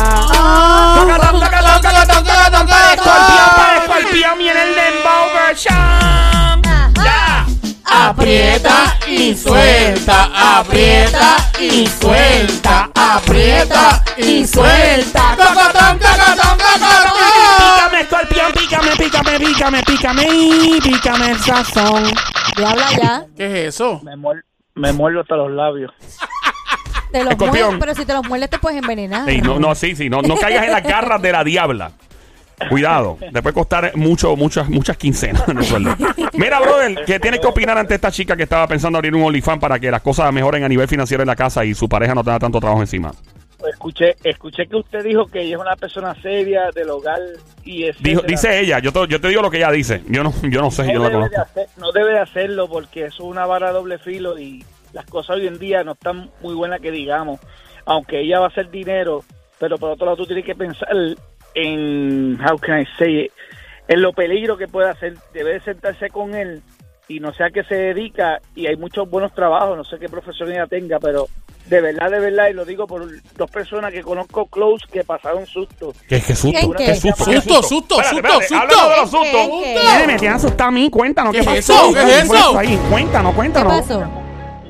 [2.69, 6.63] Para escorpión, para escorpión viene el dembow version.
[6.97, 7.47] ¡Ya!
[7.87, 15.37] Aprieta y suelta, aprieta y suelta, aprieta y suelta.
[19.05, 20.27] Pícame, pícame, pícame,
[20.83, 22.05] pícame, el sazón.
[22.57, 23.27] Diabla ya.
[23.37, 24.01] ¿Qué es eso?
[24.03, 24.43] Me, muer-
[24.75, 25.93] me muerdo hasta los labios.
[27.13, 27.65] Te los Escorpión.
[27.67, 29.29] muerdes, pero si te los muerdes te puedes envenenar.
[29.43, 31.93] No, no, sí, sí, no, no caigas en las garras de la diabla.
[32.71, 35.95] Cuidado, te puede costar mucho, muchas, muchas quincenas en el sueldo.
[36.35, 39.61] Mira, brother, ¿qué tienes que opinar ante esta chica que estaba pensando abrir un OnlyFans
[39.61, 42.25] para que las cosas mejoren a nivel financiero en la casa y su pareja no
[42.25, 43.13] tenga tanto trabajo encima?
[43.69, 47.21] Escuché, escuché que usted dijo que ella es una persona seria del hogar
[47.65, 50.03] y es Dijo, dice ella, yo te, yo te digo lo que ella dice.
[50.09, 51.41] Yo no, yo no sé, yo no la debe de conozco.
[51.43, 55.37] hacer- no debe de hacerlo porque eso es una vara doble filo y las cosas
[55.37, 57.41] hoy en día no están muy buenas que digamos.
[57.87, 59.25] Aunque ella va a hacer dinero,
[59.59, 60.89] pero por otro lado tú tienes que pensar
[61.55, 63.33] en, how can I say it,
[63.89, 65.15] en lo peligro que puede hacer.
[65.33, 66.63] Debe de sentarse con él
[67.09, 70.09] y no sé a qué se dedica y hay muchos buenos trabajos, no sé qué
[70.09, 71.27] profesión ella tenga, pero
[71.67, 75.47] de verdad, de verdad, y lo digo por dos personas que conozco close que pasaron
[75.47, 75.93] susto.
[76.09, 76.59] ¿Qué, qué susto?
[76.59, 76.85] ¿En qué?
[76.85, 77.25] ¿Qué susto?
[77.25, 78.57] ¿Qué Susto, susto, Espérate, susto, espérate, susto.
[78.59, 79.31] háblame de los ¿En qué?
[79.33, 79.41] sustos.
[79.41, 79.85] ¿En qué?
[79.99, 80.91] Nene, me tiene asustado a mí.
[80.91, 81.33] Cuéntanos.
[81.33, 81.85] ¿Qué ¿Qué, es pasó?
[81.91, 81.95] eso?
[81.95, 82.59] ¿Qué es eso?
[82.59, 82.79] ahí?
[82.91, 83.73] Cuéntanos, ¿Qué cuéntanos.
[83.81, 84.05] pasó?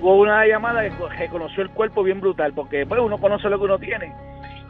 [0.01, 3.59] hubo una llamada que co- reconoció el cuerpo bien brutal, porque pues uno conoce lo
[3.59, 4.13] que uno tiene.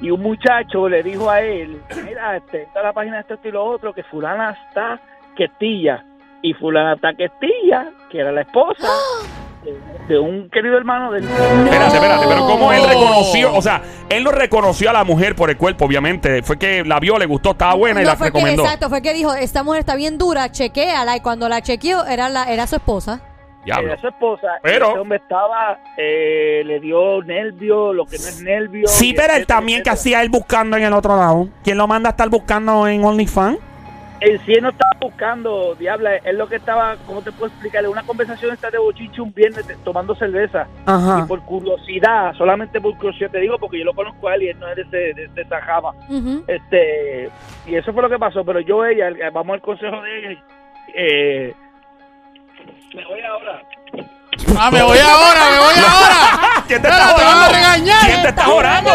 [0.01, 3.51] Y un muchacho le dijo a él, mira, está la página de esto esto y
[3.53, 5.01] lo otro, que fulana está
[5.37, 6.05] questilla.
[6.41, 8.87] Y fulana está questilla, que era la esposa
[10.09, 11.25] de, un querido hermano del...
[11.25, 12.89] Espérate, espérate, pero ¿cómo él No.
[12.89, 13.55] reconoció?
[13.55, 16.43] O sea, él no reconoció a la mujer por el cuerpo, obviamente.
[16.43, 18.63] Fue que la vio, le gustó, estaba buena y No, la fue que, recomendó.
[18.65, 21.17] exacto, fue que dijo, esta mujer está bien dura, chequéala.
[21.17, 23.21] Y cuando la chequeó, era, la, era su esposa.
[23.65, 23.93] Diablo.
[23.93, 24.47] Era su esposa.
[24.63, 28.87] Pero- Ese hombre estaba, eh, le dio nervio, lo que no es nervio.
[28.87, 30.19] Sí, y pero él etcétera, también que etcétera.
[30.19, 31.49] hacía él buscando en el otro lado.
[31.63, 33.59] ¿Quién lo manda a estar buscando en OnlyFans?
[34.27, 37.87] En sí no estaba buscando, diabla, es lo que estaba, ¿cómo te puedo explicar?
[37.87, 40.67] Una conversación esta de bochiche un viernes tomando cerveza.
[40.87, 41.21] Ajá.
[41.21, 44.49] Y por curiosidad, solamente por curiosidad te digo, porque yo lo conozco a él y
[44.49, 45.93] él no es de, ese- de, de esa java.
[46.09, 46.43] Ujú.
[46.47, 47.29] Este,
[47.67, 50.43] y eso fue lo que pasó, pero yo, ella, vamos al consejo de ella.
[50.95, 51.55] Eh,
[52.95, 53.63] me voy ahora.
[54.59, 56.65] Ah, me voy ahora, me voy ahora.
[56.67, 57.47] ¿Quién te está orando?
[57.85, 58.91] ¿Quién te está ¡Está orando?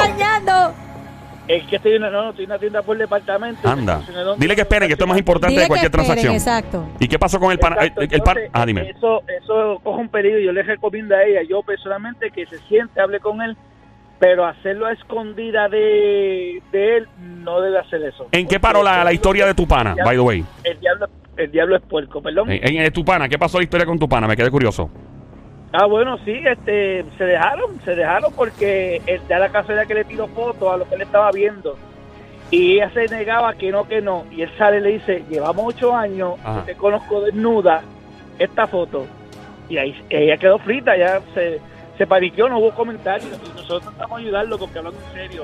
[1.49, 3.67] Es que estoy en una, no, no, estoy en una tienda por departamento.
[3.67, 3.93] Anda.
[3.95, 5.89] Entonces, ¿de dónde- Dile que esperen, que esto es más importante Dile de que cualquier
[5.91, 6.35] esperen, transacción.
[6.35, 6.89] exacto.
[6.99, 7.73] ¿Y qué pasó con el pan?
[7.73, 8.89] Exacto, El, el pan entonces, ah, dime.
[8.91, 10.39] Eso, eso coge un peligro.
[10.39, 13.57] Yo le recomiendo a ella, yo personalmente, que se siente, hable con él,
[14.19, 18.27] pero hacerlo a escondida de, de él, no debe hacer eso.
[18.31, 20.45] ¿En qué paró la, la historia de tu pana, by the way?
[20.63, 22.51] El diablo, el diablo es puerco, perdón.
[22.51, 24.27] En, en tu pana, ¿qué pasó la historia con tu pana?
[24.27, 24.87] Me quedé curioso.
[25.71, 30.03] Ah, bueno, sí, este, se dejaron, se dejaron porque él da la casualidad que le
[30.05, 31.77] tiró fotos a lo que él estaba viendo.
[32.49, 34.25] Y ella se negaba que no, que no.
[34.31, 36.63] Y él sale y le dice, llevamos ocho años, Ajá.
[36.65, 37.83] te conozco desnuda,
[38.39, 39.05] esta foto.
[39.69, 41.59] Y ahí ella quedó frita, ya se,
[41.99, 43.29] se paniqueó, no hubo comentarios.
[43.45, 45.43] Y nosotros tratamos de ayudarlo porque hablando en serio.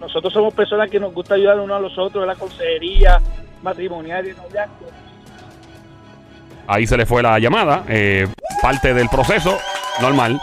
[0.00, 3.20] Nosotros somos personas que nos gusta ayudar uno a los otros en la consejería
[3.62, 4.86] matrimonial y noviazgo.
[6.66, 7.84] Ahí se le fue la llamada.
[7.88, 8.26] eh,
[8.62, 9.58] parte del proceso,
[10.00, 10.40] normal.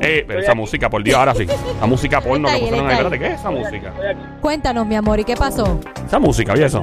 [0.00, 1.46] Eh, pero esa música, por Dios, ahora sí.
[1.80, 2.92] La música porno ahí, pusieron ahí.
[2.92, 3.92] Espérate, ¿qué es esa música?
[4.40, 5.80] Cuéntanos, mi amor, ¿y qué pasó?
[6.06, 6.80] Esa música, ¿y eso?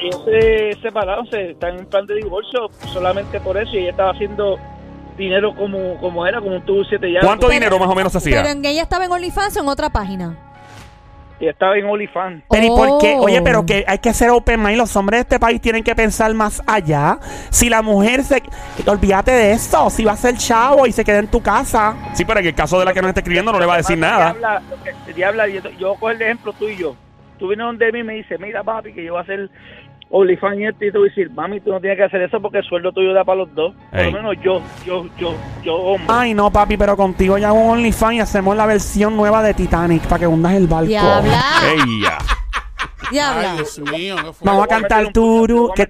[0.00, 4.10] ellos, se separaron, se están en plan de divorcio solamente por eso y ella estaba
[4.12, 4.58] haciendo
[5.16, 7.24] dinero como, como era, como un tubo siete llaves.
[7.26, 8.50] ¿Cuánto dinero más o menos se Pero hacía?
[8.52, 10.36] en ella estaba en OnlyFans o en otra página.
[11.42, 12.44] Ella estaba en OnlyFans.
[12.48, 13.16] Pero ¿y por qué?
[13.16, 13.24] Oh.
[13.24, 14.78] Oye, pero que hay que ser open mind.
[14.78, 17.18] Los hombres de este país tienen que pensar más allá.
[17.50, 18.40] Si la mujer se...
[18.86, 19.90] Olvídate de esto.
[19.90, 21.96] Si va a ser chavo y se queda en tu casa.
[22.14, 23.78] Sí, pero en el caso de la que nos está escribiendo no le va a
[23.78, 24.34] decir nada.
[24.34, 24.62] Diabla,
[25.16, 26.94] diabla, yo, yo voy a coger el ejemplo tú y yo.
[27.40, 29.50] Tú vienes donde mí y me dices, mira papi, que yo voy a hacer
[30.14, 32.38] OnlyFans y esto y te voy a decir, mami, tú no tienes que hacer eso
[32.40, 33.74] porque el sueldo tuyo da para los dos.
[33.90, 34.12] Por Ey.
[34.12, 35.34] lo menos yo, yo, yo,
[35.64, 36.06] yo, hombre.
[36.08, 39.54] Ay, no, papi, pero contigo ya hago un OnlyFans y hacemos la versión nueva de
[39.54, 40.86] Titanic para que hundas el barco.
[40.88, 41.42] Diabla.
[41.64, 42.18] Ey, ya.
[43.10, 43.50] Diabla.
[43.52, 44.34] Ay, Dios mío, ¿qué fue?
[44.42, 45.88] Vamos a Le voy cantar meter un puño- turu, que-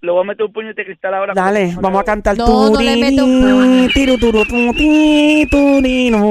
[0.00, 1.32] le voy a meter un puño de cristal ahora.
[1.34, 5.46] Dale, con- vamos a cantar No, no le meto un turi, tiru, turu, tu, ti,
[5.50, 6.30] turino.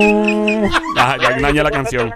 [0.97, 1.15] Ah,
[1.53, 2.13] ya la canción.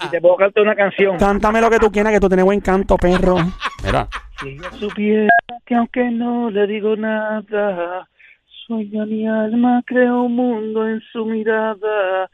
[0.00, 1.16] Si te puedo cantar una canción.
[1.18, 3.36] Cántame lo que tú quieras, que tú tienes buen canto, perro.
[3.84, 4.08] Mira.
[4.40, 5.28] Si ella supiera
[5.66, 8.08] que aunque no le digo nada,
[8.66, 12.30] sueña mi alma, creo un mundo en su mirada.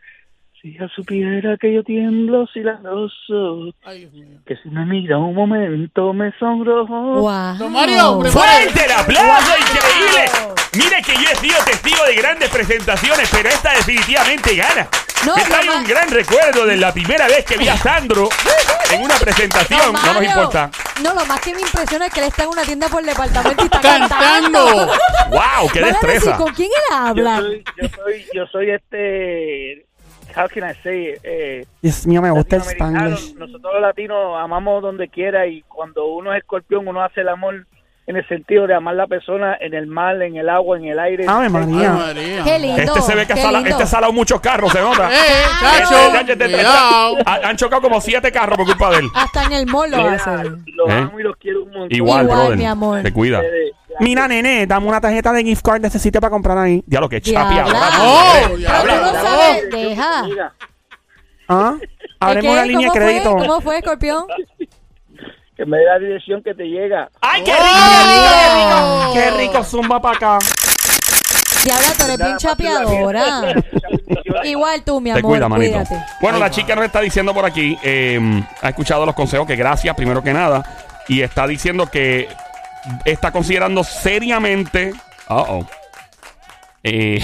[0.61, 3.75] Si ella supiera que yo tiemblo si la rozo,
[4.47, 7.21] que si me mira un momento me sonrojo.
[7.21, 7.57] Wow.
[7.59, 9.53] Don Mario, ¡Fuerte el aplauso!
[9.59, 10.55] ¡Increíble!
[10.77, 14.89] Mire que yo he sido testigo de grandes presentaciones, pero esta definitivamente gana.
[15.27, 18.29] No, Me trae un gran recuerdo de la primera vez que vi a Sandro
[18.91, 19.93] en una presentación.
[19.93, 20.71] No nos importa.
[21.03, 23.63] No, lo más que me impresiona es que él está en una tienda por departamento
[23.63, 24.19] y está Cantando.
[24.19, 24.87] cantando.
[25.31, 25.71] ¡Wow!
[25.73, 26.37] ¡Qué Van a decir, destreza!
[26.37, 27.37] ¿Con quién él Yo habla?
[27.41, 29.87] soy, yo soy, yo soy este,
[30.37, 31.21] how can I say, it?
[31.23, 32.63] eh, Dios mío, me gusta el.
[32.63, 33.35] Spanglish.
[33.37, 37.67] Nosotros los latinos amamos donde quiera y cuando uno es escorpión uno hace el amor
[38.07, 40.85] en el sentido de amar a la persona en el mar, en el agua, en
[40.85, 41.25] el aire.
[41.27, 41.91] Ave Ay, María.
[41.93, 42.45] María.
[42.45, 42.83] Qué lindo.
[42.83, 43.71] Este se ve que ha qué sala- lindo.
[43.71, 45.11] este ha salado muchos carros, se nota.
[45.11, 45.17] ¡Eh,
[45.61, 45.95] chacho!
[46.31, 46.67] este- este-
[47.27, 49.09] Han chocado como siete carros por culpa de él.
[49.15, 50.31] Hasta en el mall lo Mira, hace.
[50.51, 50.93] los ¿Eh?
[50.93, 51.89] amo y los quiero un montón.
[51.91, 52.59] Igual, Igual, brother.
[52.59, 53.03] mi amor.
[53.03, 53.43] Te cuida.
[54.01, 56.83] Mira, nene, dame una tarjeta de gift card de ese sitio para comprar ahí.
[56.87, 57.65] Diablo, que Diabla.
[57.65, 58.49] chapeadora.
[58.49, 60.25] tú No, sabes, la deja.
[61.49, 61.77] ¿Ah?
[62.21, 63.01] Abremos una línea de ¿Cómo fue?
[63.05, 63.37] crédito.
[63.37, 64.25] ¿Cómo fue, escorpión?
[65.57, 67.09] Que me dé la dirección que te llega.
[67.21, 69.05] ¡Ay, qué ¡Oh!
[69.07, 69.13] rico!
[69.15, 70.39] Qué rico, zumba para acá.
[71.65, 73.55] Diabla, tú eres bien chapeadora.
[74.45, 75.73] Igual tú, mi Te amor, cuida, manito.
[75.79, 76.05] cuídate.
[76.21, 78.21] Bueno, la chica nos está diciendo por aquí, eh,
[78.61, 80.63] ha escuchado los consejos, que gracias, primero que nada,
[81.09, 82.29] y está diciendo que
[83.05, 84.93] está considerando seriamente,
[85.31, 85.67] uh-oh,
[86.83, 87.21] eh,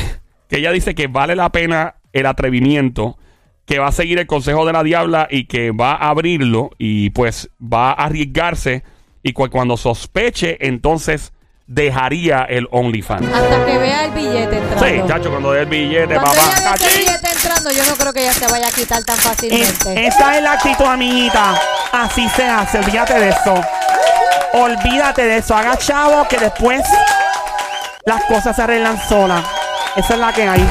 [0.49, 3.19] que ella dice que vale la pena el atrevimiento,
[3.67, 7.11] que va a seguir el consejo de la diabla y que va a abrirlo y
[7.11, 8.83] pues va a arriesgarse
[9.23, 11.33] y cu- cuando sospeche, entonces
[11.67, 13.29] dejaría el OnlyFans.
[13.33, 14.85] Hasta que vea el billete entrando.
[14.87, 16.41] Sí, chacho, cuando dé el billete, Cuando papá.
[16.41, 16.99] ella vea ese ¡cachín!
[17.07, 20.07] billete entrando, yo no creo que ella se vaya a quitar tan Es- fácilmente.
[20.07, 21.55] esa es la actitud, amiguita.
[21.93, 22.79] Así se hace.
[22.81, 23.55] Olvídate de eso.
[24.55, 25.55] Olvídate de eso.
[25.55, 26.83] Haga chavo que después
[28.05, 29.45] las cosas se arreglan solas.
[29.97, 30.67] Esa es la que hay.